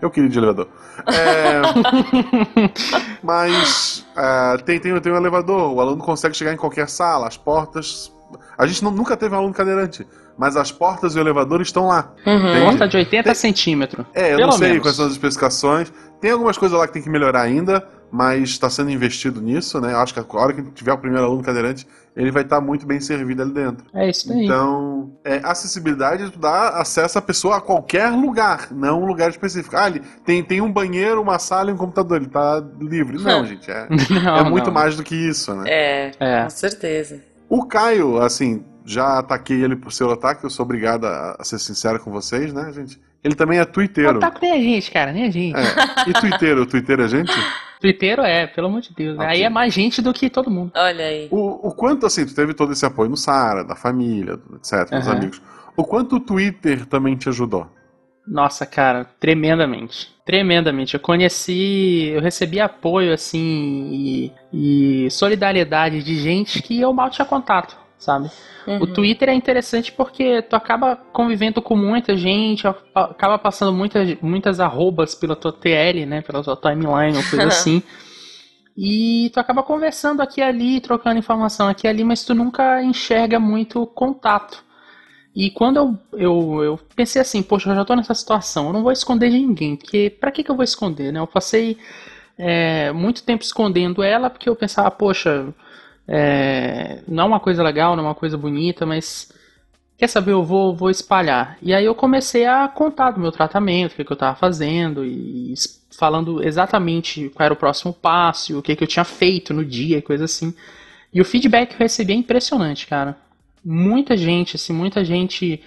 [0.00, 0.68] Eu queria de elevador.
[1.08, 1.60] É,
[3.20, 7.36] Mas ah, tem, tem, tem um elevador, o aluno consegue chegar em qualquer sala, as
[7.36, 8.14] portas.
[8.56, 10.06] A gente não- nunca teve um aluno cadeirante,
[10.38, 12.12] mas as portas e o elevador estão lá.
[12.24, 12.60] Uhum.
[12.64, 14.06] Porta de 80 centímetros.
[14.14, 14.82] É, eu não sei menos.
[14.84, 15.92] quais são as especificações.
[16.20, 19.92] Tem algumas coisas lá que tem que melhorar ainda, mas está sendo investido nisso, né?
[19.92, 21.86] Eu acho que a hora que tiver o primeiro aluno cadeirante,
[22.16, 23.84] ele vai estar muito bem servido ali dentro.
[23.94, 24.44] É isso aí.
[24.44, 29.30] Então, é, acessibilidade é tu dar acesso à pessoa a qualquer lugar, não um lugar
[29.30, 29.76] específico.
[29.76, 33.18] Ah, ele tem, tem um banheiro, uma sala e um computador, ele tá livre.
[33.22, 34.72] Não, gente, é, Não, é muito não.
[34.72, 35.64] mais do que isso, né?
[35.66, 36.42] É, É.
[36.44, 37.22] com certeza.
[37.48, 41.58] O Caio, assim, já ataquei ele por seu ataque, eu sou obrigado a, a ser
[41.58, 43.00] sincero com vocês, né, gente?
[43.22, 44.18] Ele também é twitteiro.
[44.18, 45.56] Ataque nem a gente, cara, nem a gente.
[45.58, 46.10] É.
[46.10, 46.64] E twitteiro?
[46.66, 47.32] Twitteiro é gente?
[47.80, 49.16] Twitteiro é, pelo amor de Deus.
[49.16, 49.24] né?
[49.24, 49.36] Ok.
[49.36, 50.72] Aí é mais gente do que todo mundo.
[50.74, 51.28] Olha aí.
[51.30, 55.06] O, o quanto, assim, tu teve todo esse apoio no Sara, da família, etc., dos
[55.06, 55.12] Aham.
[55.16, 55.40] amigos.
[55.76, 57.68] O quanto o Twitter também te ajudou?
[58.26, 60.12] Nossa, cara, tremendamente.
[60.26, 60.94] Tremendamente.
[60.94, 67.24] Eu conheci, eu recebi apoio, assim, e, e solidariedade de gente que eu mal tinha
[67.24, 68.30] contato, sabe?
[68.66, 68.86] O Uhum.
[68.92, 75.14] Twitter é interessante porque tu acaba convivendo com muita gente, acaba passando muitas, muitas arrobas
[75.14, 76.20] pela tua TL, né?
[76.20, 77.82] Pela tua timeline ou coisa assim.
[78.76, 82.82] E tu acaba conversando aqui e ali, trocando informação aqui e ali, mas tu nunca
[82.82, 84.62] enxerga muito contato.
[85.34, 88.82] E quando eu, eu, eu pensei assim, poxa, eu já tô nessa situação, eu não
[88.82, 91.20] vou esconder de ninguém, porque pra que, que eu vou esconder, né?
[91.20, 91.78] Eu passei
[92.36, 95.52] é, muito tempo escondendo ela, porque eu pensava, poxa,
[96.08, 99.30] é, não é uma coisa legal, não é uma coisa bonita, mas
[99.98, 101.58] quer saber, eu vou, vou espalhar.
[101.60, 105.04] E aí eu comecei a contar do meu tratamento, o que, que eu tava fazendo,
[105.04, 105.52] e
[105.98, 109.98] falando exatamente qual era o próximo passo, o que, que eu tinha feito no dia,
[109.98, 110.54] e coisa assim.
[111.12, 113.16] E o feedback que eu recebi é impressionante, cara.
[113.62, 115.60] Muita gente, assim, muita gente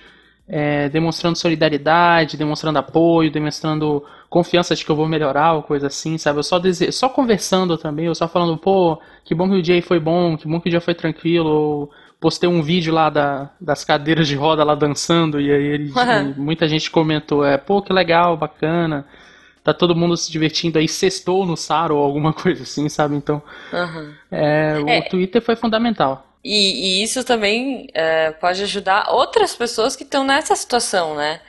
[0.54, 6.18] é, demonstrando solidariedade, demonstrando apoio, demonstrando confiança de que eu vou melhorar ou coisa assim,
[6.18, 6.40] sabe?
[6.40, 6.92] Eu só, dese...
[6.92, 10.48] só conversando também, eu só falando, pô, que bom que o dia foi bom, que
[10.48, 14.36] bom que o dia foi tranquilo, ou postei um vídeo lá da, das cadeiras de
[14.36, 15.94] roda lá dançando, e aí ele-
[16.38, 19.06] muita gente comentou, é, pô, que legal, bacana,
[19.64, 23.16] tá todo mundo se divertindo aí, sextou no Saro ou alguma coisa assim, sabe?
[23.16, 23.42] Então,
[23.74, 24.14] Uhum.
[24.32, 25.02] é, o É.
[25.02, 26.31] Twitter foi fundamental.
[26.44, 31.42] E, e isso também é, pode ajudar outras pessoas que estão nessa situação, né?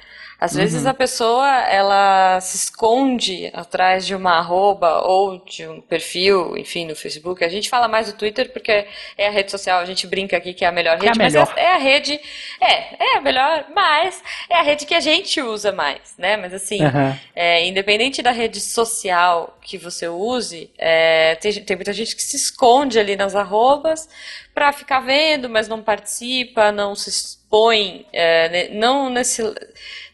[0.43, 6.59] Às vezes a pessoa, ela se esconde atrás de uma arroba ou de um perfil,
[6.59, 7.45] enfim, no Facebook.
[7.45, 10.53] A gente fala mais do Twitter porque é a rede social, a gente brinca aqui
[10.53, 11.55] que é a melhor Que é a rede, mas melhor.
[11.57, 12.21] é, é a rede,
[12.61, 14.21] é, é a melhor, mas
[14.51, 16.37] é a rede que a gente usa mais, né?
[16.37, 17.17] Mas assim, Aham.
[17.37, 22.35] é, independente da rede social que você use, é, tem, tem muita gente que se
[22.35, 24.09] esconde ali nas arrobas
[24.53, 29.43] pra ficar vendo, mas não participa, não se expõe, é, não nesse,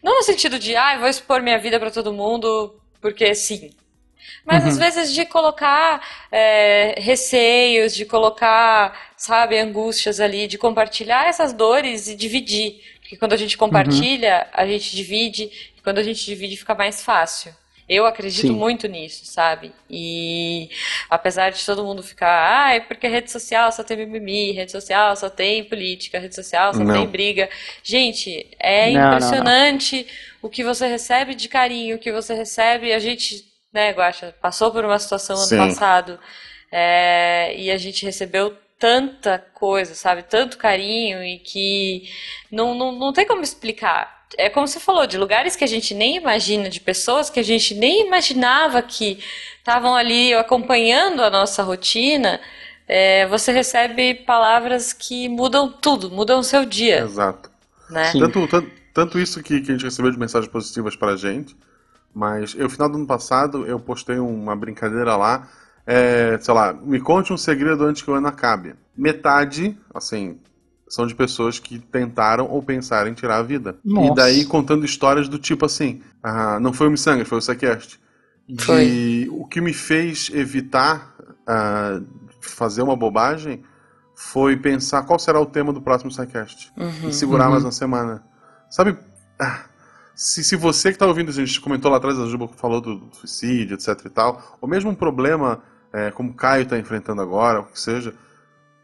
[0.03, 3.71] não no sentido de, ah, vou expor minha vida pra todo mundo porque sim.
[4.45, 11.53] Mas às vezes de colocar é, receios, de colocar, sabe, angústias ali, de compartilhar essas
[11.53, 12.81] dores e dividir.
[12.99, 15.43] Porque quando a gente compartilha, a gente divide,
[15.77, 17.53] e quando a gente divide fica mais fácil.
[17.89, 18.53] Eu acredito Sim.
[18.53, 19.73] muito nisso, sabe?
[19.89, 20.69] E
[21.09, 22.29] apesar de todo mundo ficar,
[22.67, 26.83] ai, porque rede social só tem mimimi, rede social só tem política, rede social só
[26.83, 26.93] Não.
[26.93, 27.49] tem briga.
[27.83, 29.07] Gente, é Não, não, não.
[29.17, 30.07] impressionante
[30.39, 32.93] o que você recebe de carinho, o que você recebe.
[32.93, 35.57] A gente, né, Guaxa, passou por uma situação ano Sim.
[35.57, 36.19] passado
[36.71, 40.23] é, e a gente recebeu tanta coisa, sabe?
[40.23, 42.07] Tanto carinho e que
[42.51, 44.18] não, não, não tem como explicar.
[44.37, 47.43] É como você falou, de lugares que a gente nem imagina, de pessoas que a
[47.43, 49.19] gente nem imaginava que
[49.57, 52.39] estavam ali acompanhando a nossa rotina.
[52.87, 57.51] é, você recebe palavras que mudam tudo, mudam o seu dia, Exato.
[57.89, 58.11] né?
[58.13, 61.55] Tanto, tanto, tanto isso que, que a gente recebeu de mensagens positivas pra gente,
[62.13, 65.47] mas eu, no final do ano passado, eu postei uma brincadeira lá,
[65.85, 68.73] é, sei lá, me conte um segredo antes que o ano acabe.
[68.97, 70.39] Metade, assim,
[70.89, 73.77] são de pessoas que tentaram ou pensaram em tirar a vida.
[73.85, 74.15] E Nossa.
[74.15, 77.97] daí contando histórias do tipo assim, ah, não foi o Missangas, foi o Sequest.
[78.47, 79.27] De Foi.
[79.31, 81.13] o que me fez evitar
[81.47, 82.01] ah,
[82.41, 83.63] fazer uma bobagem
[84.15, 87.09] foi pensar qual será o tema do próximo Psycast Uhum.
[87.09, 87.51] e segurar Uhum.
[87.51, 88.23] mais uma semana.
[88.69, 88.97] Sabe,
[89.39, 89.61] ah,
[90.15, 92.95] se, se você que tá ouvindo, a gente comentou lá atrás, a Juba falou do,
[92.95, 95.61] do suicídio, etc e tal, ou mesmo um problema
[95.93, 98.13] é, como o Caio tá enfrentando agora, o que seja,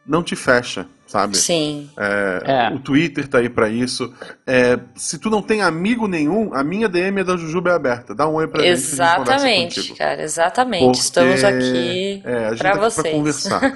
[0.05, 1.35] não te fecha, sabe?
[1.37, 1.89] Sim.
[1.97, 2.71] É.
[2.73, 4.13] O Twitter tá aí pra isso.
[4.45, 8.13] É, se tu não tem amigo nenhum, a minha DM da Jujuba é aberta.
[8.13, 10.85] Dá um oi pra a gente Exatamente, cara, exatamente.
[10.85, 13.07] Porque, Estamos aqui é, a gente pra tá aqui vocês.
[13.07, 13.61] pra conversar.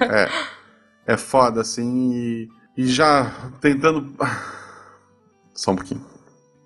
[1.08, 4.14] É, é foda, assim, e, e já tentando.
[5.56, 6.06] Só um pouquinho.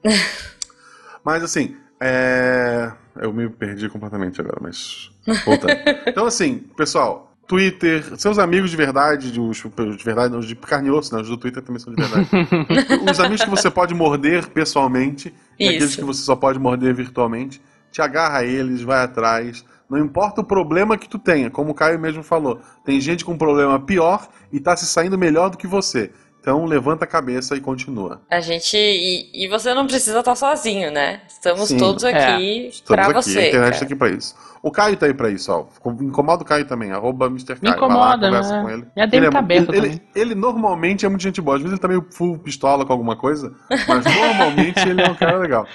[1.23, 2.91] Mas assim, é...
[3.15, 5.09] eu me perdi completamente agora, mas.
[5.45, 5.73] Voltando.
[6.05, 7.32] Então, assim, pessoal.
[7.47, 11.13] Twitter, seus amigos de verdade, de, os, de verdade, não, os de carne e osso,
[11.13, 11.21] né?
[11.21, 12.29] Os do Twitter também são de verdade.
[13.09, 17.61] os amigos que você pode morder pessoalmente, e aqueles que você só pode morder virtualmente,
[17.91, 19.65] te agarra a eles, vai atrás.
[19.89, 22.59] Não importa o problema que tu tenha, como o Caio mesmo falou.
[22.83, 26.11] Tem gente com problema pior e tá se saindo melhor do que você.
[26.43, 28.21] Então levanta a cabeça e continua.
[28.29, 28.75] A gente.
[28.75, 31.21] E, e você não precisa estar sozinho, né?
[31.25, 31.77] Estamos Sim.
[31.77, 33.39] todos aqui Estamos pra aqui, você.
[33.39, 34.35] a internet tá aqui pra isso.
[34.61, 35.65] O Caio tá aí pra isso, ó.
[36.01, 37.55] Incomoda o Caio também, arroba Mr.
[37.55, 37.59] Caio.
[37.61, 38.61] Me lá, incomoda, conversa né?
[38.61, 38.87] com ele.
[38.93, 40.01] Minha DM ele, tá aberta ele, também.
[40.13, 41.55] ele normalmente é muito gente boa.
[41.55, 45.15] Às vezes ele tá meio full pistola com alguma coisa, mas normalmente ele é um
[45.15, 45.65] cara legal.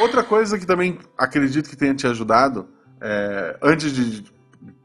[0.00, 2.66] Outra coisa que também acredito que tenha te ajudado,
[2.98, 4.24] é, antes de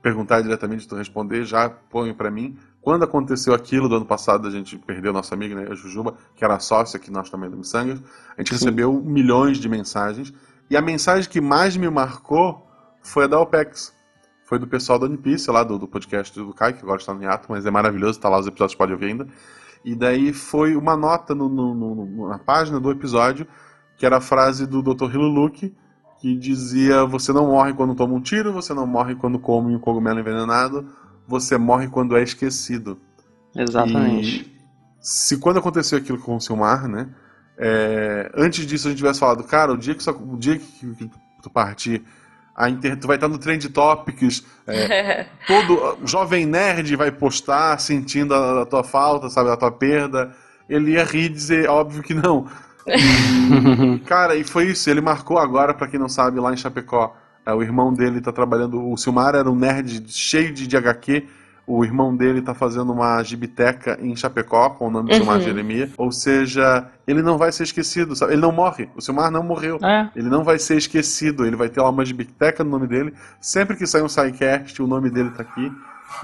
[0.02, 2.58] perguntar diretamente, tu responder, já põe pra mim.
[2.82, 6.44] Quando aconteceu aquilo do ano passado, a gente perdeu nossa amiga, né, a Jujuba, que
[6.46, 8.02] era sócia aqui nós também do Missangas,
[8.38, 10.34] a gente recebeu milhões de mensagens.
[10.70, 12.66] E a mensagem que mais me marcou
[13.02, 13.94] foi a da OPEX.
[14.46, 17.22] Foi do pessoal da Unipice, lá do, do podcast do Caio, que agora está no
[17.22, 19.28] hiato, mas é maravilhoso, tá lá os episódios, pode ouvir ainda.
[19.86, 23.46] E daí foi uma nota no- no- no- na página do episódio,
[23.98, 25.14] que era a frase do Dr.
[25.14, 25.76] Hiluluki,
[26.20, 29.80] que dizia: Você não morre quando toma um tiro, você não morre quando come um
[29.80, 30.88] cogumelo envenenado,
[31.30, 33.00] você morre quando é esquecido.
[33.56, 34.42] Exatamente.
[34.42, 34.60] E
[35.00, 37.10] se quando aconteceu aquilo com o Silmar, né?
[37.60, 41.12] é, antes disso a gente tivesse falado, cara, o dia que, o dia que,
[41.44, 42.02] tu partir,
[42.56, 48.34] a inter, tu vai estar no Trend Topics, é, todo jovem nerd vai postar sentindo
[48.34, 50.34] a, a tua falta, sabe, a tua perda.
[50.70, 52.48] Ele ia rir e dizer, óbvio que não.
[52.88, 54.90] E, cara, e foi isso.
[54.90, 57.16] Ele marcou agora, pra quem não sabe, lá em Chapecó.
[57.50, 58.92] É, o irmão dele tá trabalhando.
[58.92, 61.26] O Silmar era um nerd cheio de, de HQ.
[61.68, 65.42] O irmão dele tá fazendo uma gibiteca em Chapecó, com o nome de Silmar Uhum.
[65.44, 65.90] Jeremia.
[65.98, 68.34] Ou seja, ele não vai ser esquecido, sabe?
[68.34, 68.90] Ele não morre.
[68.96, 69.78] O Silmar não morreu.
[69.84, 73.14] É, Ele não vai ser esquecido, ele vai ter lá uma gibiteca no nome dele.
[73.40, 75.72] Sempre que sair um sidecast, o nome dele tá aqui.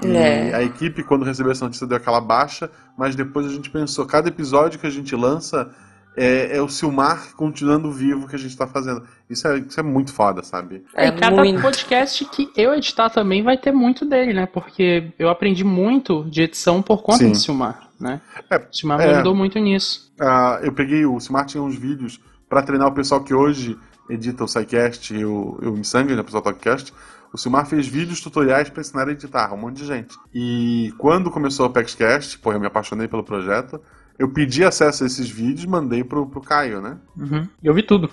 [0.02, 0.52] E É.
[0.52, 2.68] a equipe, quando recebeu essa notícia, deu aquela baixa,
[2.98, 5.70] mas depois a gente pensou, cada episódio que a gente lança
[6.16, 9.02] é, é o Silmar continuando vivo que a gente tá fazendo.
[9.28, 10.84] Isso é, isso é muito foda, sabe?
[10.94, 11.60] É e cada muito.
[11.60, 14.46] podcast que eu editar também vai ter muito dele, né?
[14.46, 17.32] Porque eu aprendi muito de edição por conta Sim.
[17.32, 18.20] do Silmar, né?
[18.50, 19.06] É, o Silmar é.
[19.06, 20.12] me ajudou muito nisso.
[20.18, 23.76] Ah, eu peguei, o Silmar tinha uns vídeos para treinar o pessoal que hoje
[24.08, 26.92] edita o SciCast e o, o né, o pessoal do Talkcast,
[27.32, 30.16] o Silmar fez vídeos tutoriais para ensinar a editar, um monte de gente.
[30.32, 33.80] E quando começou o PaxCast, pô, eu me apaixonei pelo projeto,
[34.18, 36.96] eu pedi acesso a esses vídeos, mandei pro, pro Caio, né?
[37.16, 37.46] Uhum.
[37.62, 38.10] Eu vi tudo.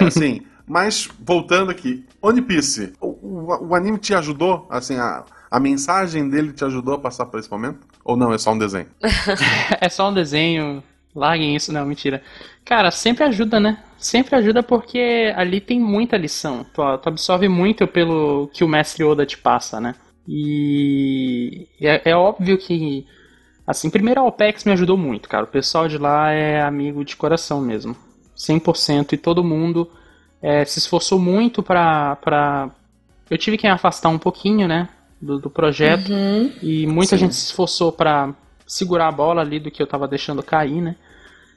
[0.00, 5.24] É, assim, mas voltando aqui, One Piece, o, o, o anime te ajudou, assim, a,
[5.50, 7.80] a mensagem dele te ajudou a passar por esse momento?
[8.04, 8.86] Ou não, é só um desenho?
[9.80, 10.82] é só um desenho,
[11.14, 12.22] larguem isso, não, mentira.
[12.64, 13.82] Cara, sempre ajuda, né?
[13.98, 16.64] Sempre ajuda porque ali tem muita lição.
[16.72, 19.94] Tu, tu absorve muito pelo que o mestre Oda te passa, né?
[20.28, 23.04] E é, é óbvio que
[23.66, 25.44] Assim, primeiro a OPEX me ajudou muito, cara.
[25.44, 27.96] O pessoal de lá é amigo de coração mesmo.
[28.36, 29.90] 100% e todo mundo
[30.42, 32.70] é, se esforçou muito pra, pra...
[33.28, 34.88] Eu tive que me afastar um pouquinho, né,
[35.20, 36.10] do, do projeto.
[36.10, 36.52] Uhum.
[36.62, 37.24] E muita Sim.
[37.24, 38.34] gente se esforçou pra
[38.66, 40.96] segurar a bola ali do que eu tava deixando cair, né.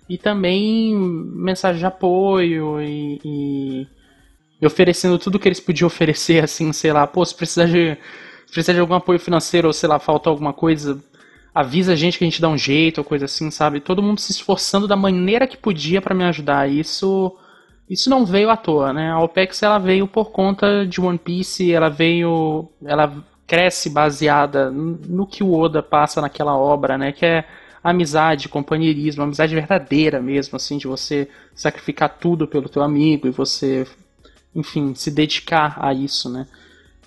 [0.09, 3.87] E também mensagem de apoio e, e,
[4.61, 7.97] e oferecendo tudo que eles podiam oferecer, assim, sei lá, pô, se precisar de,
[8.45, 11.01] se precisar de algum apoio financeiro ou sei lá, falta alguma coisa,
[11.53, 13.79] avisa a gente que a gente dá um jeito ou coisa assim, sabe?
[13.79, 16.69] Todo mundo se esforçando da maneira que podia para me ajudar.
[16.69, 17.35] Isso
[17.89, 19.11] isso não veio à toa, né?
[19.11, 23.13] A OPEX ela veio por conta de One Piece, ela veio, ela
[23.45, 27.11] cresce baseada no que o Oda passa naquela obra, né?
[27.11, 27.45] Que é
[27.83, 33.85] amizade, companheirismo, amizade verdadeira mesmo, assim, de você sacrificar tudo pelo teu amigo e você,
[34.55, 36.47] enfim, se dedicar a isso, né?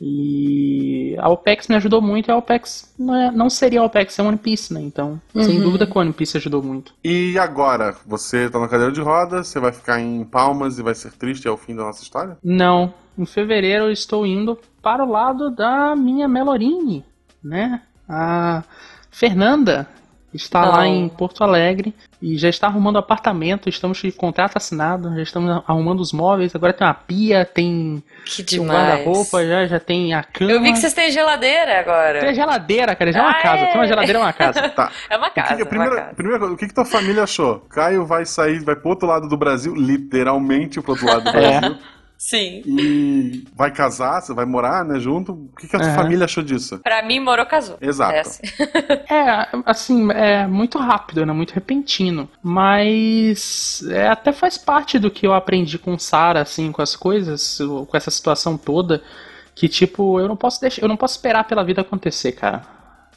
[0.01, 4.19] E a OPEX me ajudou muito e a OPEX não, é, não seria a OPEX,
[4.19, 4.81] é One Piece, né?
[4.81, 5.43] Então, uhum.
[5.43, 6.93] sem dúvida que o One Piece ajudou muito.
[7.03, 7.95] E agora?
[8.07, 11.49] Você tá na cadeira de rodas, você vai ficar em Palmas e vai ser triste
[11.49, 12.37] ao fim da nossa história?
[12.43, 12.93] Não.
[13.19, 17.05] Em fevereiro eu estou indo para o lado da minha Melorini,
[17.43, 17.81] né?
[18.09, 18.63] A
[19.11, 19.89] Fernanda
[20.33, 25.23] está lá em Porto Alegre e já está arrumando apartamento, estamos de contrato assinado, já
[25.23, 30.15] estamos arrumando os móveis, agora tem uma pia, tem que um guarda-roupa, já, já tem
[30.15, 30.51] a cama.
[30.51, 32.21] Eu vi que vocês têm geladeira agora.
[32.21, 33.67] Tem geladeira, cara, já é uma ah, casa, é?
[33.67, 34.69] tem uma geladeira é uma casa.
[34.71, 34.91] Tá.
[35.09, 35.55] É uma casa.
[35.55, 36.15] O que, primeiro, uma casa.
[36.15, 37.61] primeiro, o que, que tua família achou?
[37.71, 41.73] Caio vai sair, vai pro outro lado do Brasil, literalmente pro outro lado do Brasil.
[41.73, 41.96] É.
[42.19, 42.63] Sim.
[42.65, 45.33] E vai casar, você vai morar, né, junto.
[45.33, 45.95] O que, que a tua uhum.
[45.95, 46.79] família achou disso?
[46.79, 47.77] Pra mim, morou, casou.
[47.81, 48.15] Exato.
[48.15, 48.43] É assim.
[49.15, 51.33] é, assim, é muito rápido, né?
[51.33, 52.29] Muito repentino.
[52.43, 57.59] Mas é, até faz parte do que eu aprendi com Sara, assim, com as coisas,
[57.89, 59.03] com essa situação toda.
[59.55, 62.63] Que, tipo, eu não posso deixar, eu não posso esperar pela vida acontecer, cara.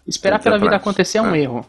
[0.07, 1.41] Esperar pela vida acontecer é um é.
[1.41, 1.65] erro.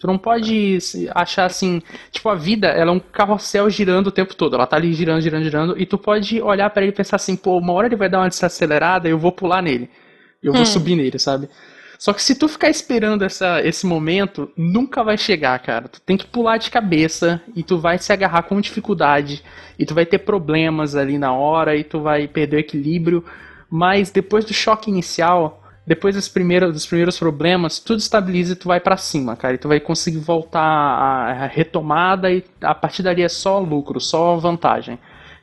[0.00, 0.78] Tu não pode
[1.14, 4.54] achar assim, tipo, a vida, ela é um carrossel girando o tempo todo.
[4.54, 5.78] Ela tá ali girando, girando, girando.
[5.78, 8.20] E tu pode olhar para ele e pensar assim, pô, uma hora ele vai dar
[8.20, 9.90] uma desacelerada, eu vou pular nele.
[10.42, 10.66] Eu vou hum.
[10.66, 11.50] subir nele, sabe?
[11.98, 15.86] Só que se tu ficar esperando essa, esse momento, nunca vai chegar, cara.
[15.86, 19.44] Tu tem que pular de cabeça e tu vai se agarrar com dificuldade.
[19.78, 23.22] E tu vai ter problemas ali na hora e tu vai perder o equilíbrio.
[23.68, 28.68] Mas depois do choque inicial, depois dos primeiros, dos primeiros problemas, tudo estabiliza e tu
[28.68, 29.54] vai para cima, cara.
[29.54, 34.36] E tu vai conseguir voltar à retomada e a partir dali é só lucro, só
[34.36, 34.98] vantagem.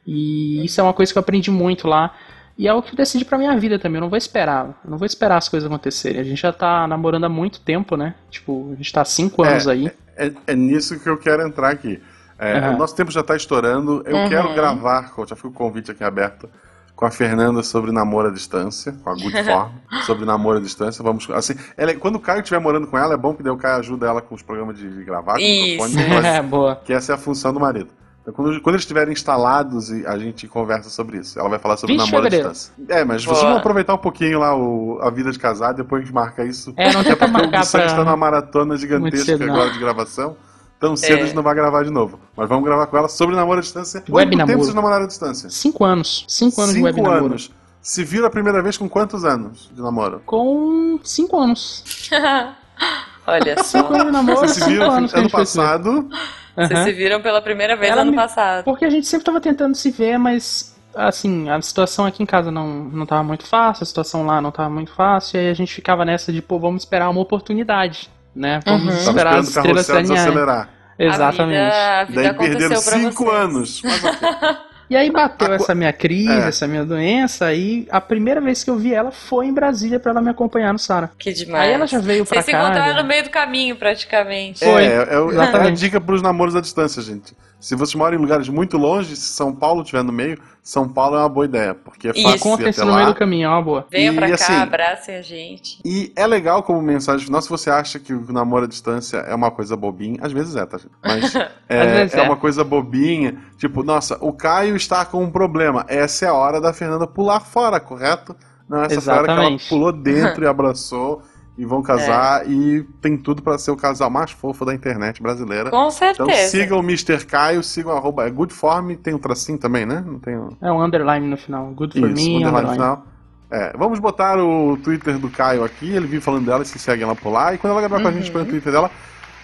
[0.06, 2.16] E isso é uma coisa que eu aprendi muito lá.
[2.58, 3.98] E é o que eu decidi pra minha vida também.
[3.98, 4.80] Eu não vou esperar.
[4.84, 6.22] Eu não vou esperar as coisas acontecerem.
[6.22, 8.16] A gente já tá namorando há muito tempo, né?
[8.32, 9.92] Tipo, a gente tá há cinco anos é, aí.
[10.16, 12.02] É, é, nisso que eu quero entrar aqui.
[12.40, 12.76] É, uhum.
[12.76, 14.02] O nosso tempo já tá estourando.
[14.06, 14.30] Eu uhum.
[14.30, 16.50] quero gravar, já fica o convite aqui aberto
[16.98, 19.70] com a Fernanda sobre namoro à distância, com a Good Form,
[20.08, 21.04] sobre namoro à distância.
[21.04, 23.58] Vamos, assim, ela, quando o Caio estiver morando com ela, é bom que daí o
[23.58, 25.86] Caio ajuda ela com os programas de, de gravar, com Isso.
[25.86, 26.76] o microfone, é, boa.
[26.84, 27.89] que essa é a função do marido.
[28.24, 31.39] Então, quando, quando eles estiverem instalados, a gente conversa sobre isso.
[31.39, 32.74] Ela vai falar sobre namoro à distância.
[32.89, 36.06] É, mas vocês vão aproveitar um pouquinho lá o, a vida de casado, depois a
[36.06, 36.74] gente marca isso.
[36.76, 37.86] É, não tem pra marcar pra...
[37.86, 40.36] está numa maratona gigantesca cedo, agora de gravação.
[40.80, 41.21] Tão cedo é.
[41.21, 42.19] a gente não vai gravar de novo.
[42.36, 43.99] Mas vamos gravar com ela sobre namoro à distância.
[43.99, 44.47] Web Quanto namoro.
[44.47, 45.49] tempo vocês namoraram à distância?
[45.49, 46.25] Cinco anos.
[46.28, 47.25] Cinco anos Cinco de web namoro.
[47.25, 47.51] anos.
[47.82, 50.21] Se viram a primeira vez com quantos anos de namoro?
[50.25, 51.84] Com cinco anos.
[53.25, 53.80] Olha só.
[53.80, 56.09] Cinco anos de namoro, Vocês se viram anos ano passado.
[56.55, 56.86] Vocês uhum.
[56.86, 58.17] se viram pela primeira vez Ela ano me...
[58.17, 58.63] passado.
[58.63, 62.51] Porque a gente sempre tava tentando se ver, mas assim, a situação aqui em casa
[62.51, 65.53] não, não tava muito fácil, a situação lá não tava muito fácil, e aí a
[65.53, 68.60] gente ficava nessa de, pô, vamos esperar uma oportunidade, né?
[68.66, 69.00] Vamos Uhum.
[69.10, 70.70] esperar as estrelas desacelerar.
[71.00, 71.58] Exatamente.
[71.60, 73.40] A vida, a vida Daí perderam cinco vocês.
[73.40, 73.82] anos.
[73.86, 74.58] Mas ok.
[74.90, 76.48] E aí bateu A- essa minha crise, É.
[76.48, 80.12] essa minha doença, e a primeira vez que eu vi ela foi em Brasília pra
[80.12, 81.12] ela me acompanhar no Sara.
[81.20, 81.68] Que demais.
[81.68, 82.64] Aí ela já veio pra Vocês se cá.
[82.64, 84.64] encontraram no meio do caminho, praticamente.
[84.64, 87.36] Foi, É, é, é a dica pros namoros à distância, gente.
[87.60, 91.16] Se vocês moram em lugares muito longe, se São Paulo estiver no meio, São Paulo
[91.16, 92.22] é uma boa ideia, porque é Isso.
[92.22, 93.88] fácil ir Encontrem-se até no meio do caminho, é uma boa.
[93.89, 95.80] Venham E, pra cá, assim, abracem a gente.
[95.84, 99.34] E é legal como mensagem final, se você acha que o namoro à distância é
[99.34, 100.78] uma coisa bobinha, às vezes é, tá?
[100.78, 100.91] gente?
[101.03, 101.34] Mas
[101.68, 102.22] é, é é.
[102.22, 105.84] uma coisa bobinha, tipo, nossa, o Caio está com um problema.
[105.88, 108.36] Essa é a hora da Fernanda pular fora, correto?
[108.70, 109.70] Não, essa foi a hora que ela Exatamente.
[109.70, 111.24] pulou dentro e abraçou
[111.58, 115.72] e vão casar e tem tudo pra ser o casal mais fofo da internet brasileira.
[115.72, 116.49] Com Então certeza.
[116.49, 117.26] sigam o Mr.
[117.26, 120.03] Caio, sigam arroba é Goodform, tem um tracinho também, né?
[120.05, 120.49] Não tem um...
[120.62, 121.66] É um underline no final.
[121.72, 122.74] Good for Isso, me, underline underline.
[122.74, 123.05] final.
[123.49, 127.16] É, vamos botar o Twitter do Caio aqui, ele vive falando dela, se seguem ela
[127.16, 128.91] por lá, e quando ela gravar com a gente, põe o Twitter dela.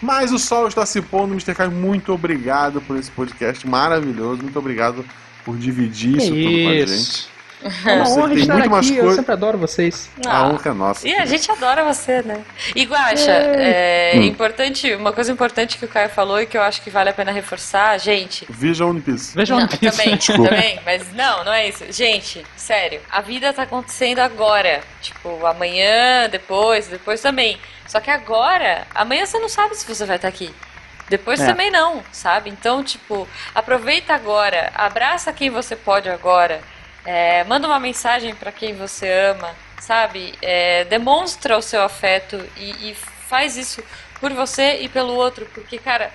[0.02, 1.56] Mas o sol está se pondo, Mr.
[1.56, 5.06] Caio, muito obrigado por esse podcast maravilhoso, muito obrigado
[5.46, 7.33] por dividir isso tudo com a gente.
[7.86, 10.10] É uma honra estar muito mais aqui, eu coisa- sempre adoro vocês.
[10.26, 10.48] A Ah.
[10.48, 11.08] honra é nossa.
[11.08, 12.42] E a gente adora você, né?
[12.76, 14.22] E Guaxa, é Hum.
[14.24, 17.14] importante, uma coisa importante que o Caio falou e que eu acho que vale a
[17.14, 18.46] pena reforçar, gente.
[18.50, 19.36] Vision One Piece.
[19.36, 19.90] Vejam Não, aqui.
[19.90, 20.50] também, Desculpa.
[20.50, 21.84] também, mas não, não é isso.
[21.92, 24.82] Gente, sério, a vida tá acontecendo agora.
[25.02, 27.58] Tipo, amanhã, depois, depois também.
[27.88, 30.54] Só que agora, amanhã você não sabe se você vai estar aqui.
[31.10, 31.46] Depois É.
[31.46, 32.50] também não, sabe?
[32.50, 36.62] Então, tipo, aproveita agora, abraça quem você pode agora,
[37.06, 40.34] é, manda uma mensagem pra quem você ama, sabe?
[40.42, 42.96] É, demonstra o seu afeto e, e
[43.28, 43.84] faz isso
[44.20, 46.12] por você e pelo outro, porque, cara,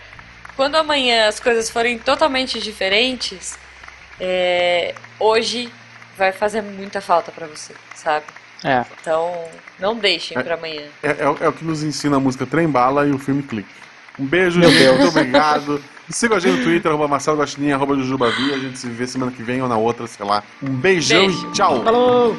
[0.57, 3.59] quando amanhã as coisas forem totalmente diferentes,
[4.20, 5.70] é, hoje
[6.16, 8.24] vai fazer muita falta pra você, sabe?
[8.64, 8.84] É.
[9.01, 9.45] Então,
[9.78, 10.43] não deixem É.
[10.43, 10.82] pra amanhã.
[11.03, 13.43] É, é o- é o que nos ensina a música Trem Bala e o filme
[13.43, 13.68] Clique.
[14.18, 14.97] Um beijo, Meu gente, Deus.
[14.99, 15.84] muito obrigado.
[16.11, 18.52] Siga a gente no Twitter, arroba Marcelo Guaxinim, arroba Jujubavi.
[18.54, 20.42] A gente se vê semana que vem ou na outra, sei lá.
[20.62, 21.46] Um beijão Beijo.
[21.46, 21.82] e tchau.
[21.84, 22.36] Falou!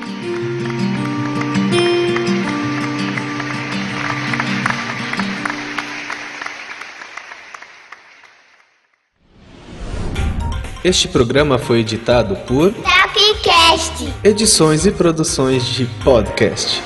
[10.83, 14.13] Este programa foi editado por Tapcast.
[14.23, 16.81] Edições e Produções de Podcast.